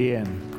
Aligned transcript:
bien. 0.00 0.49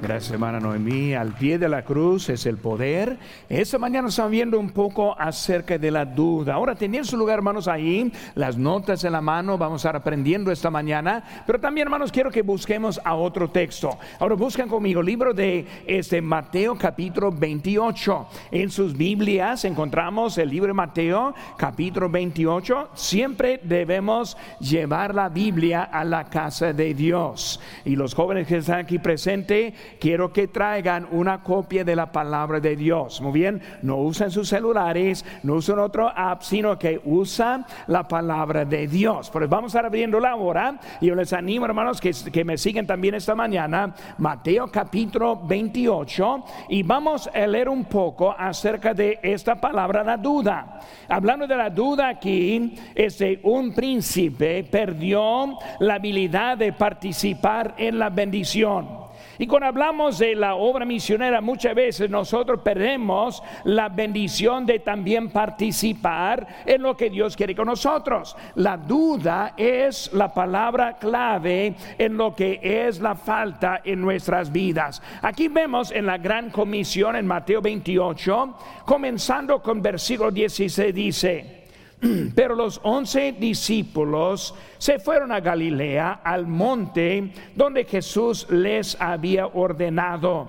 Gracias, 0.00 0.30
hermana 0.30 0.60
Noemí. 0.60 1.14
Al 1.14 1.34
pie 1.34 1.58
de 1.58 1.68
la 1.68 1.84
cruz 1.84 2.28
es 2.28 2.46
el 2.46 2.56
poder. 2.56 3.18
Esta 3.48 3.78
mañana 3.78 4.08
estamos 4.08 4.30
viendo 4.30 4.56
un 4.56 4.70
poco 4.70 5.18
acerca 5.18 5.76
de 5.76 5.90
la 5.90 6.04
duda. 6.04 6.54
Ahora, 6.54 6.76
tenían 6.76 7.04
su 7.04 7.16
lugar, 7.16 7.38
hermanos, 7.38 7.66
ahí, 7.66 8.12
las 8.36 8.56
notas 8.56 9.02
en 9.02 9.10
la 9.10 9.20
mano. 9.20 9.58
Vamos 9.58 9.84
a 9.84 9.88
estar 9.88 9.96
aprendiendo 9.96 10.52
esta 10.52 10.70
mañana. 10.70 11.42
Pero 11.44 11.58
también, 11.58 11.88
hermanos, 11.88 12.12
quiero 12.12 12.30
que 12.30 12.42
busquemos 12.42 13.00
a 13.04 13.16
otro 13.16 13.50
texto. 13.50 13.98
Ahora, 14.20 14.36
buscan 14.36 14.68
conmigo 14.68 15.02
libro 15.02 15.34
de 15.34 15.66
este 15.84 16.22
Mateo, 16.22 16.78
capítulo 16.78 17.32
28. 17.32 18.28
En 18.52 18.70
sus 18.70 18.96
Biblias 18.96 19.64
encontramos 19.64 20.38
el 20.38 20.48
libro 20.48 20.68
de 20.68 20.74
Mateo, 20.74 21.34
capítulo 21.56 22.08
28. 22.08 22.90
Siempre 22.94 23.60
debemos 23.64 24.36
llevar 24.60 25.12
la 25.12 25.28
Biblia 25.28 25.82
a 25.82 26.04
la 26.04 26.30
casa 26.30 26.72
de 26.72 26.94
Dios. 26.94 27.60
Y 27.84 27.96
los 27.96 28.14
jóvenes 28.14 28.46
que 28.46 28.58
están 28.58 28.78
aquí 28.78 29.00
presentes, 29.00 29.74
quiero 30.00 30.32
que 30.32 30.48
traigan 30.48 31.08
una 31.10 31.42
copia 31.42 31.84
de 31.84 31.96
la 31.96 32.10
palabra 32.10 32.60
de 32.60 32.76
Dios. 32.76 33.20
Muy 33.20 33.32
bien, 33.32 33.60
no 33.82 33.96
usen 33.96 34.30
sus 34.30 34.48
celulares, 34.48 35.24
no 35.42 35.54
usen 35.54 35.78
otro 35.78 36.10
app, 36.14 36.42
sino 36.42 36.78
que 36.78 37.00
usan 37.04 37.64
la 37.86 38.06
palabra 38.06 38.64
de 38.64 38.86
Dios. 38.86 39.30
Pues 39.30 39.48
vamos 39.48 39.74
a 39.74 39.78
estar 39.78 39.86
abriéndola 39.86 40.30
ahora. 40.30 40.78
Y 41.00 41.06
yo 41.06 41.14
les 41.14 41.32
animo, 41.32 41.66
hermanos, 41.66 42.00
que, 42.00 42.12
que 42.32 42.44
me 42.44 42.58
siguen 42.58 42.86
también 42.86 43.14
esta 43.14 43.34
mañana. 43.34 43.94
Mateo 44.18 44.68
capítulo 44.70 45.40
28. 45.44 46.44
Y 46.68 46.82
vamos 46.82 47.28
a 47.32 47.46
leer 47.46 47.68
un 47.68 47.84
poco 47.84 48.34
acerca 48.36 48.94
de 48.94 49.18
esta 49.22 49.54
palabra, 49.56 50.04
la 50.04 50.16
duda. 50.16 50.80
Hablando 51.08 51.46
de 51.46 51.56
la 51.56 51.70
duda 51.70 52.08
aquí, 52.08 52.74
este, 52.94 53.40
un 53.42 53.74
príncipe 53.74 54.64
perdió 54.64 55.58
la 55.80 55.94
habilidad 55.94 56.58
de 56.58 56.72
participar 56.72 57.74
en 57.78 57.98
la 57.98 58.10
bendición. 58.10 58.97
Y 59.38 59.46
cuando 59.46 59.68
hablamos 59.68 60.18
de 60.18 60.34
la 60.34 60.54
obra 60.54 60.84
misionera, 60.84 61.40
muchas 61.40 61.74
veces 61.74 62.10
nosotros 62.10 62.60
perdemos 62.62 63.42
la 63.64 63.88
bendición 63.88 64.66
de 64.66 64.80
también 64.80 65.30
participar 65.30 66.46
en 66.64 66.82
lo 66.82 66.96
que 66.96 67.10
Dios 67.10 67.36
quiere 67.36 67.54
con 67.54 67.66
nosotros. 67.66 68.36
La 68.56 68.76
duda 68.76 69.54
es 69.56 70.12
la 70.12 70.32
palabra 70.32 70.96
clave 70.98 71.74
en 71.98 72.16
lo 72.16 72.34
que 72.34 72.60
es 72.62 73.00
la 73.00 73.14
falta 73.14 73.80
en 73.84 74.00
nuestras 74.00 74.50
vidas. 74.50 75.02
Aquí 75.22 75.48
vemos 75.48 75.90
en 75.90 76.06
la 76.06 76.18
gran 76.18 76.50
comisión 76.50 77.16
en 77.16 77.26
Mateo 77.26 77.60
28, 77.60 78.54
comenzando 78.84 79.62
con 79.62 79.82
versículo 79.82 80.30
16, 80.30 80.94
dice, 80.94 81.57
Pero 82.34 82.54
los 82.54 82.80
once 82.82 83.32
discípulos 83.32 84.54
se 84.78 84.98
fueron 84.98 85.32
a 85.32 85.40
Galilea, 85.40 86.20
al 86.24 86.46
monte 86.46 87.32
donde 87.54 87.84
Jesús 87.84 88.46
les 88.50 89.00
había 89.00 89.46
ordenado. 89.46 90.48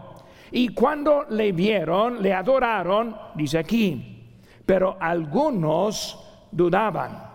Y 0.51 0.69
cuando 0.69 1.25
le 1.29 1.51
vieron, 1.51 2.21
le 2.21 2.33
adoraron, 2.33 3.15
dice 3.35 3.59
aquí, 3.59 4.15
pero 4.65 4.97
algunos 4.99 6.19
dudaban. 6.51 7.29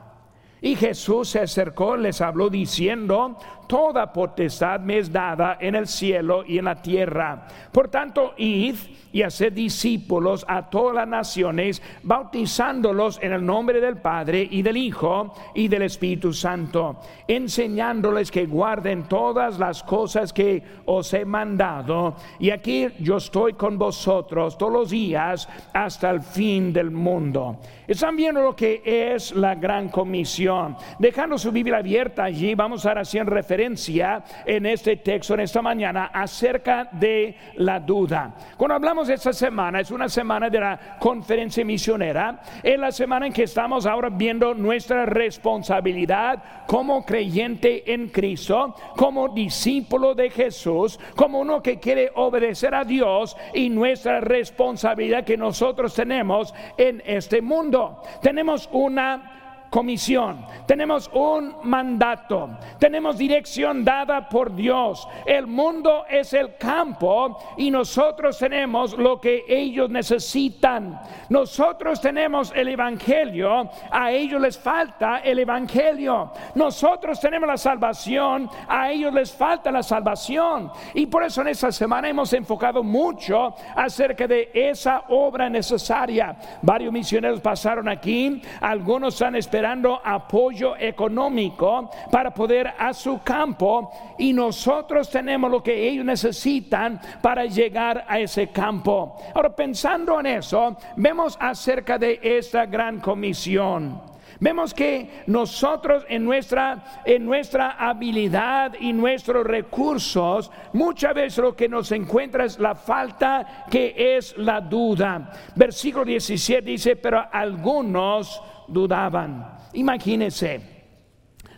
Y 0.61 0.77
Jesús 0.77 1.29
se 1.29 1.41
acercó, 1.41 1.97
les 1.97 2.21
habló 2.21 2.49
diciendo, 2.49 3.39
toda 3.67 4.13
potestad 4.13 4.81
me 4.81 4.99
es 4.99 5.11
dada 5.11 5.57
en 5.61 5.75
el 5.75 5.87
cielo 5.87 6.45
y 6.47 6.59
en 6.59 6.67
la 6.67 6.81
tierra. 6.83 7.47
Por 7.73 7.89
tanto, 7.89 8.35
id 8.37 8.77
y 9.13 9.23
haced 9.23 9.53
discípulos 9.53 10.45
a 10.49 10.69
todas 10.69 10.97
las 10.97 11.09
naciones, 11.09 11.81
bautizándolos 12.03 13.21
en 13.23 13.33
el 13.33 13.47
nombre 13.47 13.81
del 13.81 13.99
Padre 13.99 14.47
y 14.51 14.61
del 14.63 14.77
Hijo 14.77 15.33
y 15.55 15.69
del 15.69 15.83
Espíritu 15.83 16.33
Santo, 16.33 17.01
enseñándoles 17.29 18.31
que 18.31 18.47
guarden 18.47 19.05
todas 19.05 19.59
las 19.61 19.85
cosas 19.85 20.33
que 20.33 20.63
os 20.87 21.15
he 21.15 21.25
mandado. 21.25 22.17
Y 22.41 22.51
aquí 22.51 22.89
yo 22.99 23.19
estoy 23.19 23.53
con 23.53 23.79
vosotros 23.79 24.59
todos 24.59 24.73
los 24.73 24.91
días 24.91 25.49
hasta 25.73 26.11
el 26.11 26.21
fin 26.21 26.73
del 26.73 26.91
mundo. 26.91 27.59
Están 27.87 28.17
viendo 28.17 28.43
lo 28.43 28.57
que 28.57 28.83
es 28.85 29.33
la 29.33 29.55
gran 29.55 29.91
comisión. 29.91 30.77
Dejando 30.99 31.39
su 31.39 31.53
Biblia 31.53 31.79
abierta 31.79 32.25
allí, 32.25 32.55
vamos 32.55 32.85
a 32.85 32.93
hacer 32.93 33.27
referencia 33.27 33.54
en 33.61 34.67
este 34.67 34.97
texto, 34.97 35.35
en 35.35 35.41
esta 35.41 35.63
mañana, 35.63 36.07
acerca 36.07 36.89
de 36.93 37.37
la 37.57 37.81
duda. 37.81 38.35
Cuando 38.57 38.75
hablamos 38.75 39.09
esta 39.09 39.33
semana, 39.33 39.81
es 39.81 39.91
una 39.91 40.09
semana 40.09 40.51
de 40.51 40.61
la 40.61 40.97
conferencia 40.99 41.65
misionera, 41.65 42.41
es 42.63 42.79
la 42.79 42.93
semana 42.93 43.27
en 43.27 43.33
que 43.33 43.45
estamos 43.45 43.87
ahora 43.87 44.11
viendo 44.11 44.55
nuestra 44.55 45.07
responsabilidad 45.07 46.43
como 46.67 47.05
creyente 47.05 47.93
en 47.93 48.09
Cristo, 48.09 48.75
como 48.97 49.29
discípulo 49.29 50.15
de 50.15 50.31
Jesús, 50.31 50.99
como 51.15 51.41
uno 51.41 51.63
que 51.63 51.79
quiere 51.79 52.11
obedecer 52.15 52.75
a 52.75 52.85
Dios 52.85 53.37
y 53.53 53.69
nuestra 53.69 54.21
responsabilidad 54.21 55.25
que 55.25 55.37
nosotros 55.37 55.95
tenemos 55.95 56.55
en 56.77 57.03
este 57.05 57.43
mundo. 57.43 58.01
Tenemos 58.23 58.69
una 58.73 59.44
comisión, 59.75 60.47
tenemos 60.67 61.11
un 61.13 61.57
mandato, 61.65 62.49
tenemos 62.79 63.19
dirección 63.19 63.85
dada 63.85 64.29
por 64.29 64.55
Dios. 64.55 65.09
El 65.27 65.49
mundo 65.49 66.05
es 66.09 66.33
el 66.33 66.57
campo 66.57 67.37
y 67.57 67.73
nosotros 67.73 68.39
tenemos 68.39 68.97
lo 68.97 69.21
que 69.21 69.45
ellos 69.49 69.91
necesitan. 69.91 71.01
Nosotros 71.29 72.01
tenemos 72.01 72.53
el 72.55 72.69
Evangelio, 72.69 73.69
a 73.91 74.13
ellos 74.13 74.41
les 74.41 74.57
falta 74.57 75.19
el 75.19 75.41
Evangelio. 75.41 76.31
Nosotros 76.55 77.19
tenemos 77.19 77.49
la 77.49 77.57
salvación, 77.57 78.49
a 78.69 78.93
ellos 78.93 79.13
les 79.13 79.33
falta 79.33 79.73
la 79.73 79.83
salvación. 79.83 80.71
Y 80.95 81.07
por 81.07 81.25
eso 81.25 81.41
en 81.41 81.49
esta 81.49 81.73
semana 81.73 82.09
hemos 82.09 82.33
enfocado 82.33 82.85
mucho 82.85 83.53
acerca 83.75 84.29
de 84.29 84.53
esa 84.55 85.03
obra 85.09 85.51
necesaria. 85.51 86.37
Varios 86.63 86.93
misioneros 86.93 87.41
pasaron 87.41 87.89
aquí, 87.89 88.41
algunos 88.61 89.21
han 89.21 89.35
esperado 89.35 89.64
apoyo 90.05 90.77
económico 90.77 91.91
para 92.11 92.33
poder 92.33 92.73
a 92.79 92.93
su 92.93 93.21
campo 93.23 93.91
y 94.19 94.33
nosotros 94.33 95.09
tenemos 95.11 95.51
lo 95.51 95.63
que 95.63 95.89
ellos 95.89 96.05
necesitan 96.05 97.01
para 97.23 97.45
llegar 97.47 98.05
a 98.07 98.19
ese 98.19 98.49
campo. 98.49 99.17
Ahora, 99.35 99.55
pensando 99.55 100.21
en 100.21 100.27
eso, 100.27 100.77
vemos 100.97 101.37
acerca 101.41 101.99
de 101.99 102.21
esta 102.23 102.67
gran 102.67 103.01
comisión. 103.01 104.15
Vemos 104.41 104.75
que 104.75 105.23
nosotros 105.27 106.05
en 106.09 106.25
nuestra, 106.25 107.03
en 107.05 107.25
nuestra 107.25 107.73
habilidad 107.79 108.75
y 108.79 108.93
nuestros 108.93 109.47
recursos, 109.47 110.51
muchas 110.73 111.15
veces 111.15 111.39
lo 111.39 111.55
que 111.55 111.69
nos 111.69 111.93
encuentra 111.93 112.45
es 112.45 112.59
la 112.59 112.75
falta 112.75 113.65
que 113.71 114.17
es 114.17 114.37
la 114.37 114.61
duda. 114.61 115.31
Versículo 115.55 116.05
17 116.05 116.63
dice, 116.63 116.97
pero 116.97 117.25
algunos 117.31 118.43
dudaban. 118.69 119.54
Imagínense, 119.75 120.61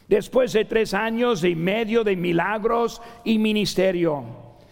después 0.09 0.53
de 0.53 0.65
tres 0.65 0.95
años 0.95 1.45
y 1.45 1.55
medio 1.55 2.03
de 2.03 2.17
milagros 2.17 3.01
y 3.25 3.39
ministerio, 3.39 4.25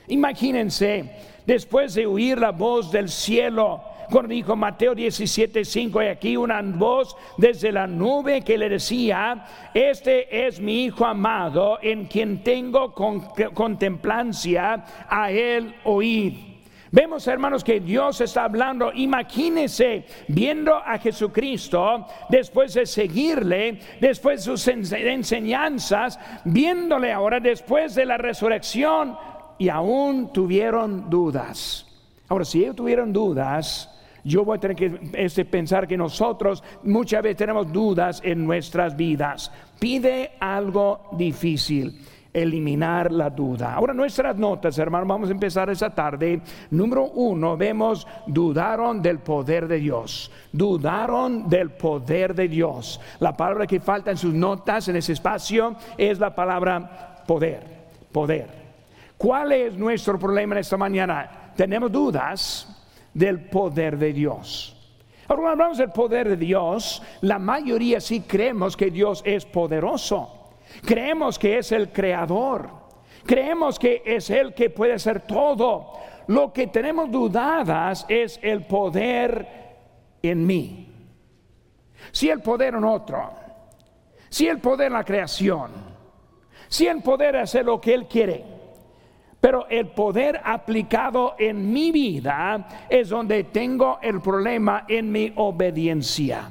imagínense, 0.09 1.11
después 1.47 1.95
de 1.95 2.07
oír 2.07 2.39
la 2.39 2.53
voz 2.53 2.91
del 2.91 3.09
cielo, 3.09 3.83
cuando 4.11 4.35
dijo 4.35 4.57
Mateo 4.57 4.95
17, 4.95 5.65
5, 5.65 6.03
y 6.03 6.07
aquí 6.07 6.37
una 6.37 6.61
voz 6.63 7.17
desde 7.37 7.73
la 7.73 7.87
nube 7.87 8.43
que 8.43 8.59
le 8.59 8.69
decía, 8.69 9.45
este 9.73 10.47
es 10.47 10.61
mi 10.61 10.85
Hijo 10.85 11.05
amado 11.05 11.79
en 11.83 12.07
quien 12.07 12.43
tengo 12.43 12.95
contemplancia, 12.95 14.85
a 15.09 15.31
él 15.31 15.75
oír. 15.85 16.54
Vemos, 16.95 17.27
hermanos, 17.27 17.65
que 17.65 17.81
Dios 17.81 18.21
está 18.21 18.45
hablando. 18.45 18.93
Imagínense 18.93 20.05
viendo 20.29 20.77
a 20.77 20.97
Jesucristo 20.99 22.07
después 22.29 22.73
de 22.75 22.87
seguirle, 22.87 23.81
después 24.01 24.45
de 24.45 24.53
sus 24.53 24.69
enseñanzas, 24.69 26.21
viéndole 26.45 27.11
ahora 27.11 27.41
después 27.41 27.97
de 27.97 28.07
la 28.07 28.17
resurrección 28.17 29.17
y 29.59 29.71
aún 29.71 30.33
tuvieron 30.33 31.11
dudas. 31.11 31.85
Ahora, 32.29 32.45
si 32.45 32.61
ellos 32.61 32.77
tuvieron 32.77 33.13
dudas, 33.13 33.91
yo 34.23 34.45
voy 34.45 34.59
a 34.59 34.61
tener 34.61 34.77
que 34.77 35.01
este, 35.15 35.45
pensar 35.45 35.89
que 35.89 35.97
nosotros 35.97 36.63
muchas 36.85 37.25
veces 37.25 37.39
tenemos 37.39 37.73
dudas 37.73 38.21
en 38.25 38.47
nuestras 38.47 38.97
vidas. 38.97 39.51
Pide 39.81 40.35
algo 40.39 41.09
difícil 41.19 42.01
eliminar 42.35 43.13
la 43.13 43.31
duda. 43.31 43.75
Ahora 43.75 43.95
nuestras 43.95 44.37
notas, 44.37 44.77
hermanos, 44.79 45.09
vamos 45.09 45.29
a 45.31 45.33
empezar 45.33 45.71
esa 45.71 45.89
tarde. 45.91 46.43
Número 46.71 47.05
uno, 47.05 47.57
vemos, 47.57 48.07
dudaron 48.27 49.01
del 49.01 49.21
poder 49.21 49.69
de 49.69 49.79
Dios. 49.79 50.31
Dudaron 50.53 51.49
del 51.49 51.71
poder 51.71 52.35
de 52.35 52.49
Dios. 52.49 53.01
La 53.21 53.35
palabra 53.37 53.67
que 53.67 53.81
falta 53.81 54.11
en 54.11 54.19
sus 54.19 54.35
notas, 54.35 54.89
en 54.89 54.97
ese 54.97 55.13
espacio, 55.13 55.77
es 55.97 56.19
la 56.19 56.35
palabra 56.35 57.23
poder. 57.27 57.85
Poder. 58.13 58.49
¿Cuál 59.17 59.53
es 59.53 59.77
nuestro 59.77 60.19
problema 60.19 60.55
en 60.57 60.61
esta 60.61 60.77
mañana? 60.77 61.53
Tenemos 61.57 61.91
dudas 61.91 62.69
del 63.15 63.41
poder 63.47 63.97
de 63.97 64.13
Dios. 64.13 64.77
Ahora, 65.29 65.43
cuando 65.43 65.51
hablamos 65.53 65.79
del 65.79 65.91
poder 65.91 66.29
de 66.29 66.37
Dios, 66.37 67.01
la 67.23 67.39
mayoría 67.39 68.01
sí 68.01 68.21
creemos 68.21 68.77
que 68.77 68.91
Dios 68.91 69.23
es 69.25 69.47
poderoso. 69.47 70.44
Creemos 70.85 71.39
que 71.39 71.59
es 71.59 71.73
el 71.73 71.93
creador. 71.93 72.71
Creemos 73.27 73.79
que 73.79 74.03
es 74.05 74.31
Él 74.31 74.55
que 74.55 74.71
puede 74.71 74.95
hacer 74.95 75.21
todo. 75.21 75.93
Lo 76.27 76.53
que 76.53 76.67
tenemos 76.67 77.11
dudadas 77.11 78.07
es 78.09 78.39
el 78.43 78.65
poder 78.65 79.47
en 80.23 80.47
mí. 80.47 80.89
Si 82.13 82.29
el 82.29 82.41
poder 82.41 82.75
en 82.75 82.85
otro, 82.85 83.31
si 84.29 84.47
el 84.47 84.59
poder 84.59 84.89
en 84.89 84.93
la 84.95 85.05
creación, 85.05 85.71
si 86.69 86.87
el 86.87 87.03
poder 87.03 87.37
hacer 87.37 87.65
lo 87.65 87.81
que 87.81 87.95
Él 87.95 88.07
quiere. 88.07 88.45
Pero 89.41 89.67
el 89.69 89.89
poder 89.89 90.41
aplicado 90.43 91.35
en 91.39 91.71
mi 91.71 91.93
vida 91.93 92.87
es 92.89 93.11
donde 93.11 93.45
tengo 93.45 93.99
el 94.01 94.21
problema 94.21 94.87
en 94.89 95.13
mi 95.13 95.33
obediencia. 95.37 96.51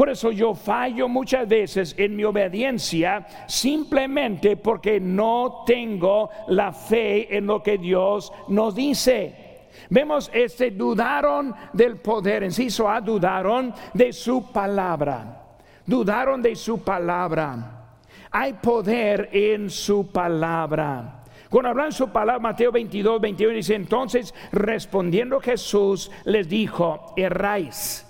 Por 0.00 0.08
eso 0.08 0.32
yo 0.32 0.54
fallo 0.54 1.10
muchas 1.10 1.46
veces 1.46 1.94
en 1.98 2.16
mi 2.16 2.24
obediencia 2.24 3.26
simplemente 3.46 4.56
porque 4.56 4.98
no 4.98 5.62
tengo 5.66 6.30
la 6.48 6.72
fe 6.72 7.36
en 7.36 7.44
lo 7.44 7.62
que 7.62 7.76
Dios 7.76 8.32
nos 8.48 8.74
dice. 8.74 9.68
Vemos 9.90 10.30
este 10.32 10.70
dudaron 10.70 11.54
del 11.74 11.98
poder, 11.98 12.44
en 12.44 12.50
sí, 12.50 12.68
A, 12.88 12.98
dudaron 13.02 13.74
de 13.92 14.10
su 14.14 14.50
palabra. 14.50 15.42
Dudaron 15.84 16.40
de 16.40 16.56
su 16.56 16.82
palabra. 16.82 17.98
Hay 18.30 18.54
poder 18.54 19.28
en 19.30 19.68
su 19.68 20.10
palabra. 20.10 21.24
Cuando 21.50 21.68
hablan 21.68 21.92
su 21.92 22.08
palabra, 22.08 22.40
Mateo 22.40 22.72
22, 22.72 23.20
21 23.20 23.52
dice, 23.52 23.74
entonces 23.74 24.34
respondiendo 24.50 25.40
Jesús 25.40 26.10
les 26.24 26.48
dijo, 26.48 27.12
erráis 27.18 28.06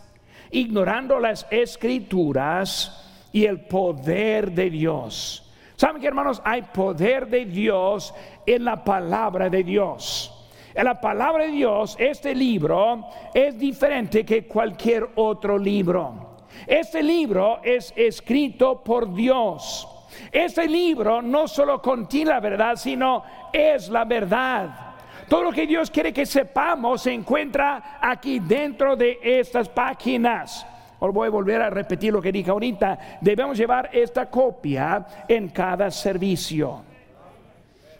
ignorando 0.51 1.19
las 1.19 1.47
escrituras 1.51 3.29
y 3.33 3.45
el 3.45 3.61
poder 3.61 4.53
de 4.53 4.71
Dios. 4.71 5.51
¿Saben 5.77 6.01
que 6.01 6.09
hermanos? 6.09 6.43
Hay 6.45 6.63
poder 6.63 7.29
de 7.29 7.47
Dios 7.47 8.13
en 8.45 8.65
la 8.65 8.85
palabra 8.85 9.49
de 9.49 9.63
Dios. 9.63 10.37
En 10.75 10.85
la 10.85 11.01
palabra 11.01 11.45
de 11.45 11.51
Dios, 11.51 11.97
este 11.99 12.35
libro 12.35 13.07
es 13.35 13.59
diferente 13.59 14.25
que 14.25 14.47
cualquier 14.47 15.09
otro 15.17 15.59
libro. 15.59 16.37
Este 16.67 17.03
libro 17.03 17.61
es 17.63 17.93
escrito 17.97 18.83
por 18.83 19.13
Dios. 19.15 19.89
Este 20.31 20.67
libro 20.67 21.23
no 21.23 21.49
solo 21.49 21.81
contiene 21.81 22.31
la 22.31 22.41
verdad, 22.41 22.77
sino 22.77 23.23
es 23.53 23.89
la 23.89 24.05
verdad. 24.05 24.90
Todo 25.31 25.45
lo 25.45 25.53
que 25.53 25.65
Dios 25.65 25.93
quiere 25.93 26.13
que 26.13 26.27
sepamos 26.27 27.03
se 27.03 27.13
encuentra 27.13 27.99
aquí 28.01 28.41
dentro 28.41 28.97
de 28.97 29.21
estas 29.23 29.69
páginas. 29.69 30.67
Ahora 30.99 31.13
voy 31.13 31.29
a 31.29 31.31
volver 31.31 31.63
a 31.63 31.71
repetir 31.71 32.13
lo 32.13 32.21
que 32.21 32.33
dije 32.33 32.51
ahorita. 32.51 33.19
Debemos 33.21 33.57
llevar 33.57 33.91
esta 33.93 34.29
copia 34.29 35.07
en 35.29 35.51
cada 35.51 35.89
servicio. 35.93 36.83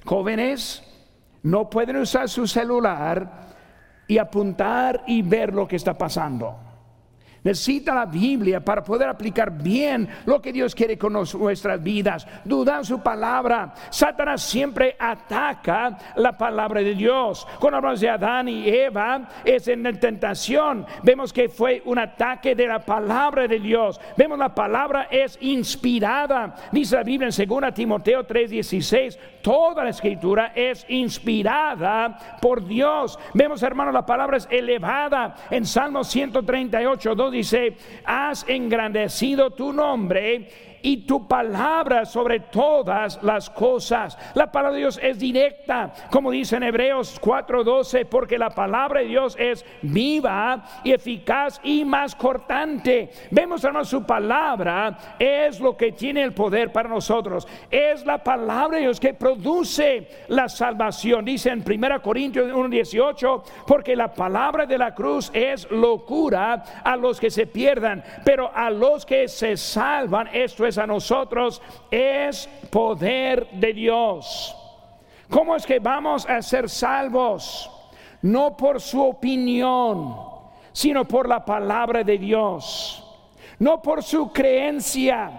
Jóvenes, 0.05 0.83
no 1.45 1.71
pueden 1.71 1.99
usar 1.99 2.29
su 2.29 2.49
celular 2.49 3.31
y 4.09 4.19
apuntar 4.19 5.05
y 5.07 5.23
ver 5.23 5.55
lo 5.55 5.69
que 5.69 5.77
está 5.77 5.97
pasando. 5.97 6.57
Necesita 7.43 7.95
la 7.95 8.07
Biblia 8.07 8.61
para 8.61 8.85
poder 8.85 9.09
aplicar 9.09 9.51
bien 9.51 10.09
lo 10.27 10.41
que 10.43 10.53
Dios 10.53 10.75
quiere 10.75 10.99
con 10.99 11.13
nuestras 11.13 11.83
vidas. 11.83 12.27
Dudan 12.45 12.85
su 12.85 13.01
palabra. 13.01 13.73
Satanás 13.91 14.43
siempre 14.43 14.95
ataca 14.99 15.97
la 16.17 16.37
palabra 16.37 16.83
de 16.83 16.95
Dios. 16.95 17.47
Cuando 17.59 17.79
hablamos 17.79 18.01
de 18.01 18.11
Adán 18.11 18.49
y 18.49 18.69
Eva, 18.69 19.29
es 19.45 19.69
en 19.69 19.83
tentación. 19.99 20.87
Vemos 21.03 21.33
que 21.33 21.49
fue 21.49 21.83
un 21.87 21.99
ataque 21.99 22.55
de 22.55 22.67
la 22.67 22.81
palabra 22.81 23.49
de 23.49 23.59
Dios. 23.59 24.01
Vemos 24.17 24.39
la 24.39 24.55
palabra 24.55 25.09
es 25.11 25.39
inspirada. 25.41 26.55
Dice 26.73 26.97
la 26.97 27.03
Biblia 27.03 27.31
en 27.35 27.49
2 27.49 27.75
Timoteo 27.75 28.27
3:16, 28.27 29.19
toda 29.43 29.85
la 29.85 29.91
escritura 29.91 30.53
es 30.55 30.85
inspirada 30.89 32.39
por 32.41 32.67
Dios. 32.67 33.19
Vemos, 33.35 33.63
hermano, 33.63 33.93
la 33.93 34.05
palabra 34.05 34.37
es 34.37 34.49
elevada. 34.51 35.35
En 35.51 35.65
Salmo 35.65 36.05
138, 36.05 37.15
2 37.15 37.30
dice, 37.31 37.75
has 38.05 38.45
engrandecido 38.49 39.51
tu 39.51 39.73
nombre 39.73 40.49
y 40.83 41.07
tu 41.07 41.27
palabra 41.27 42.05
sobre 42.05 42.41
todas 42.41 43.23
las 43.23 43.51
cosas. 43.51 44.17
La 44.35 44.51
palabra 44.51 44.75
de 44.75 44.81
Dios 44.81 45.01
es 45.03 45.19
directa, 45.19 45.93
como 46.11 46.31
dice 46.31 46.57
en 46.57 46.65
Hebreos 46.65 47.21
4:12, 47.21 48.07
porque 48.07 48.39
la 48.39 48.51
palabra 48.51 49.01
de 49.01 49.07
Dios 49.07 49.37
es 49.39 49.65
viva 49.83 50.65
y 50.85 50.93
eficaz 50.93 51.61
y 51.63 51.85
más 51.85 52.15
cortante. 52.15 53.11
Vemos, 53.31 53.65
hermanos, 53.65 53.89
su 53.89 54.05
palabra 54.05 55.17
es 55.19 55.61
lo 55.61 55.77
que 55.77 55.93
tiene 55.93 56.23
el 56.23 56.33
poder 56.33 56.73
para 56.73 56.89
nosotros. 56.89 57.47
Es 57.71 58.05
la 58.05 58.23
palabra 58.23 58.77
de 58.77 58.85
Dios 58.85 59.01
que 59.01 59.15
produce 59.15 60.09
la 60.29 60.49
salvación. 60.49 61.25
Dice 61.25 61.51
en 61.51 61.63
1 61.63 62.03
Corintios 62.03 62.53
1:18, 62.53 63.43
porque 63.67 63.97
la 63.97 64.13
palabra 64.13 64.67
de 64.67 64.79
la 64.79 64.95
cruz 64.95 65.31
es 65.33 65.71
locura 65.71 66.63
a 66.85 66.97
los 66.97 67.21
que 67.21 67.31
se 67.31 67.47
pierdan, 67.47 68.03
pero 68.25 68.51
a 68.55 68.71
los 68.71 69.07
que 69.07 69.29
se 69.29 69.57
salvan, 69.57 70.29
esto 70.33 70.67
es 70.67 70.70
a 70.79 70.87
nosotros 70.87 71.61
es 71.91 72.49
poder 72.71 73.49
de 73.53 73.73
Dios. 73.73 74.57
¿Cómo 75.29 75.55
es 75.55 75.65
que 75.65 75.79
vamos 75.79 76.29
a 76.29 76.43
ser 76.43 76.69
salvos? 76.69 77.71
No 78.23 78.57
por 78.57 78.81
su 78.81 79.03
opinión, 79.03 80.17
sino 80.73 81.07
por 81.07 81.29
la 81.29 81.45
palabra 81.45 82.03
de 82.03 82.19
Dios. 82.19 83.07
No 83.59 83.81
por 83.81 84.03
su 84.03 84.33
creencia, 84.33 85.31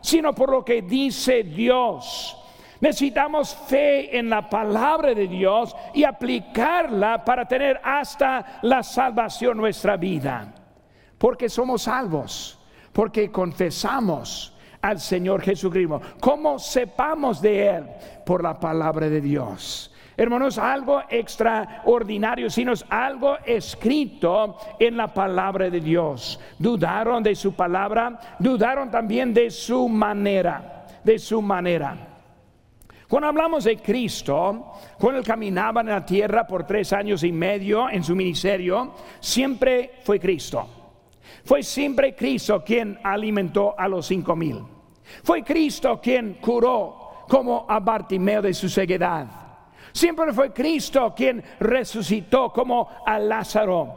sino 0.00 0.32
por 0.32 0.50
lo 0.50 0.64
que 0.64 0.82
dice 0.82 1.42
Dios. 1.42 2.36
Necesitamos 2.80 3.54
fe 3.54 4.16
en 4.16 4.30
la 4.30 4.48
palabra 4.48 5.14
de 5.14 5.28
Dios 5.28 5.76
y 5.92 6.04
aplicarla 6.04 7.24
para 7.24 7.46
tener 7.46 7.80
hasta 7.84 8.60
la 8.62 8.82
salvación 8.82 9.58
nuestra 9.58 9.96
vida. 9.96 10.54
Porque 11.18 11.50
somos 11.50 11.82
salvos, 11.82 12.58
porque 12.92 13.30
confesamos 13.30 14.49
al 14.82 15.00
Señor 15.00 15.42
Jesucristo. 15.42 16.00
¿Cómo 16.20 16.58
sepamos 16.58 17.40
de 17.40 17.68
Él? 17.68 17.84
Por 18.24 18.42
la 18.42 18.58
palabra 18.58 19.08
de 19.08 19.20
Dios. 19.20 19.92
Hermanos, 20.16 20.58
algo 20.58 21.00
extraordinario, 21.08 22.50
sino 22.50 22.72
es 22.72 22.84
algo 22.90 23.38
escrito 23.44 24.58
en 24.78 24.96
la 24.96 25.08
palabra 25.08 25.70
de 25.70 25.80
Dios. 25.80 26.38
Dudaron 26.58 27.22
de 27.22 27.34
su 27.34 27.54
palabra, 27.54 28.20
dudaron 28.38 28.90
también 28.90 29.32
de 29.32 29.50
su 29.50 29.88
manera, 29.88 30.84
de 31.02 31.18
su 31.18 31.40
manera. 31.40 31.96
Cuando 33.08 33.28
hablamos 33.28 33.64
de 33.64 33.78
Cristo, 33.78 34.72
cuando 34.98 35.20
él 35.20 35.26
caminaba 35.26 35.80
en 35.80 35.88
la 35.88 36.04
tierra 36.04 36.46
por 36.46 36.66
tres 36.66 36.92
años 36.92 37.24
y 37.24 37.32
medio 37.32 37.88
en 37.88 38.04
su 38.04 38.14
ministerio, 38.14 38.92
siempre 39.20 39.94
fue 40.04 40.20
Cristo. 40.20 40.79
Fue 41.44 41.62
siempre 41.62 42.14
Cristo 42.14 42.62
quien 42.64 42.98
alimentó 43.02 43.74
a 43.78 43.88
los 43.88 44.06
cinco 44.06 44.36
mil. 44.36 44.62
Fue 45.22 45.42
Cristo 45.42 46.00
quien 46.00 46.34
curó 46.34 47.24
como 47.28 47.66
a 47.68 47.80
Bartimeo 47.80 48.42
de 48.42 48.54
su 48.54 48.68
ceguedad. 48.68 49.26
Siempre 49.92 50.32
fue 50.32 50.52
Cristo 50.52 51.12
quien 51.16 51.42
resucitó 51.58 52.52
como 52.52 52.88
a 53.04 53.18
Lázaro. 53.18 53.92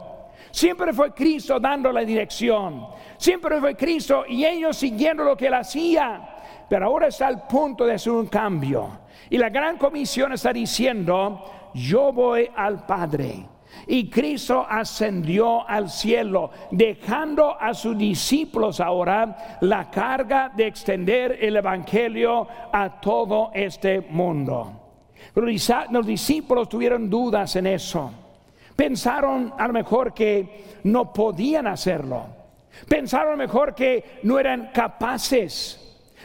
Siempre 0.50 0.92
fue 0.92 1.12
Cristo 1.12 1.58
dando 1.58 1.92
la 1.92 2.02
dirección. 2.02 2.86
Siempre 3.16 3.60
fue 3.60 3.76
Cristo 3.76 4.24
y 4.28 4.44
ellos 4.44 4.76
siguiendo 4.76 5.24
lo 5.24 5.36
que 5.36 5.48
él 5.48 5.54
hacía. 5.54 6.30
Pero 6.68 6.86
ahora 6.86 7.08
está 7.08 7.26
al 7.26 7.46
punto 7.46 7.84
de 7.84 7.94
hacer 7.94 8.12
un 8.12 8.26
cambio. 8.26 9.00
Y 9.30 9.38
la 9.38 9.50
gran 9.50 9.76
comisión 9.78 10.32
está 10.32 10.52
diciendo, 10.52 11.70
yo 11.74 12.12
voy 12.12 12.48
al 12.54 12.86
Padre. 12.86 13.48
Y 13.86 14.08
Cristo 14.08 14.66
ascendió 14.68 15.68
al 15.68 15.90
cielo, 15.90 16.50
dejando 16.70 17.60
a 17.60 17.74
sus 17.74 17.96
discípulos 17.96 18.80
ahora 18.80 19.58
la 19.60 19.90
carga 19.90 20.50
de 20.54 20.66
extender 20.66 21.38
el 21.40 21.56
Evangelio 21.56 22.46
a 22.72 23.00
todo 23.00 23.50
este 23.54 24.00
mundo. 24.00 24.80
Los 25.34 26.06
discípulos 26.06 26.68
tuvieron 26.68 27.10
dudas 27.10 27.56
en 27.56 27.66
eso. 27.66 28.10
Pensaron 28.76 29.52
a 29.58 29.66
lo 29.66 29.72
mejor 29.72 30.12
que 30.12 30.64
no 30.84 31.12
podían 31.12 31.66
hacerlo. 31.66 32.26
Pensaron 32.88 33.28
a 33.28 33.30
lo 33.32 33.36
mejor 33.36 33.74
que 33.74 34.20
no 34.24 34.38
eran 34.38 34.70
capaces. 34.72 35.80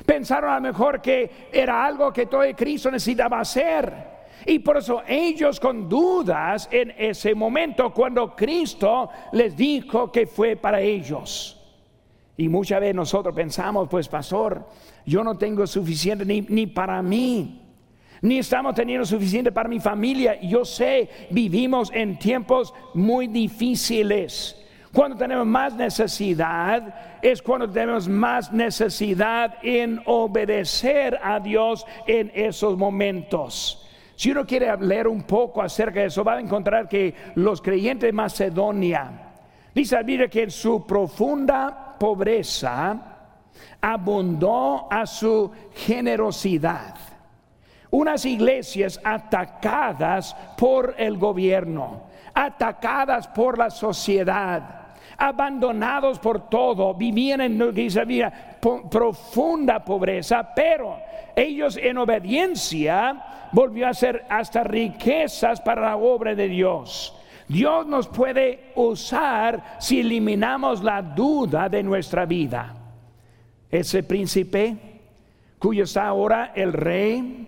Pensaron 0.06 0.52
a 0.52 0.56
lo 0.56 0.62
mejor 0.62 1.02
que 1.02 1.50
era 1.52 1.86
algo 1.86 2.12
que 2.12 2.26
todo 2.26 2.44
Cristo 2.56 2.90
necesitaba 2.90 3.40
hacer. 3.40 4.19
Y 4.46 4.60
por 4.60 4.78
eso 4.78 5.04
ellos 5.08 5.60
con 5.60 5.90
dudas 5.90 6.68
en 6.72 6.94
ese 6.98 7.36
momento 7.36 7.94
cuando 7.94 8.36
Cristo 8.36 9.10
les 9.34 9.56
dijo 9.56 10.12
que 10.12 10.26
fue 10.28 10.56
para 10.56 10.80
ellos. 10.80 11.56
Y 12.38 12.48
muchas 12.48 12.80
veces 12.80 12.96
nosotros 12.96 13.36
pensamos, 13.36 13.90
pues 13.90 14.08
pastor, 14.08 14.66
yo 15.06 15.24
no 15.24 15.38
tengo 15.38 15.68
suficiente 15.68 16.24
ni, 16.24 16.42
ni 16.42 16.68
para 16.68 17.02
mí. 17.02 17.62
Ni 18.22 18.40
estamos 18.40 18.76
teniendo 18.76 19.06
suficiente 19.06 19.52
para 19.52 19.70
mi 19.70 19.80
familia. 19.80 20.40
Yo 20.42 20.64
sé, 20.66 21.10
vivimos 21.30 21.92
en 21.94 22.18
tiempos 22.18 22.74
muy 22.94 23.28
difíciles. 23.28 24.56
Cuando 24.92 25.18
tenemos 25.18 25.46
más 25.46 25.76
necesidad 25.76 27.20
es 27.22 27.42
cuando 27.42 27.70
tenemos 27.70 28.08
más 28.08 28.52
necesidad 28.52 29.58
en 29.62 30.02
obedecer 30.06 31.20
a 31.22 31.40
Dios 31.40 31.86
en 32.08 32.32
esos 32.34 32.78
momentos. 32.78 33.89
Si 34.20 34.30
uno 34.32 34.46
quiere 34.46 34.76
leer 34.76 35.08
un 35.08 35.24
poco 35.24 35.62
acerca 35.62 36.02
de 36.02 36.08
eso, 36.08 36.26
va 36.26 36.34
a 36.34 36.42
encontrar 36.42 36.90
que 36.90 37.16
los 37.36 37.62
creyentes 37.62 38.10
de 38.10 38.12
Macedonia, 38.12 39.10
dice 39.74 39.96
la 39.96 40.04
Biblia 40.04 40.28
que 40.28 40.44
en 40.44 40.52
su 40.52 40.86
profunda 40.86 41.96
pobreza 41.98 43.00
abundó 43.80 44.92
a 44.92 45.06
su 45.06 45.50
generosidad. 45.74 46.96
Unas 47.92 48.26
iglesias 48.26 49.00
atacadas 49.06 50.36
por 50.58 50.96
el 50.98 51.18
gobierno, 51.18 52.08
atacadas 52.34 53.26
por 53.30 53.58
la 53.58 53.70
sociedad, 53.70 54.90
abandonados 55.18 56.20
por 56.20 56.50
todo, 56.50 56.94
vivían 56.94 57.40
en 57.40 57.58
lo 57.58 57.72
que 57.72 57.90
sabía, 57.90 58.60
profunda 58.60 59.82
pobreza, 59.82 60.54
pero 60.54 60.98
ellos 61.38 61.78
en 61.82 61.98
obediencia 62.00 63.39
volvió 63.52 63.88
a 63.88 63.94
ser 63.94 64.26
hasta 64.30 64.64
riquezas 64.64 65.62
para 65.62 65.82
la 65.82 65.98
obra 65.98 66.36
de 66.36 66.48
Dios. 66.48 67.16
Dios 67.48 67.88
nos 67.88 68.08
puede 68.08 68.72
usar 68.76 69.78
si 69.80 70.02
eliminamos 70.02 70.84
la 70.84 71.02
duda 71.02 71.68
de 71.68 71.82
nuestra 71.82 72.26
vida. 72.26 72.76
Ese 73.72 74.04
príncipe, 74.04 74.78
cuyo 75.58 75.84
está 75.84 76.08
ahora 76.08 76.52
el 76.56 76.74
rey, 76.74 77.48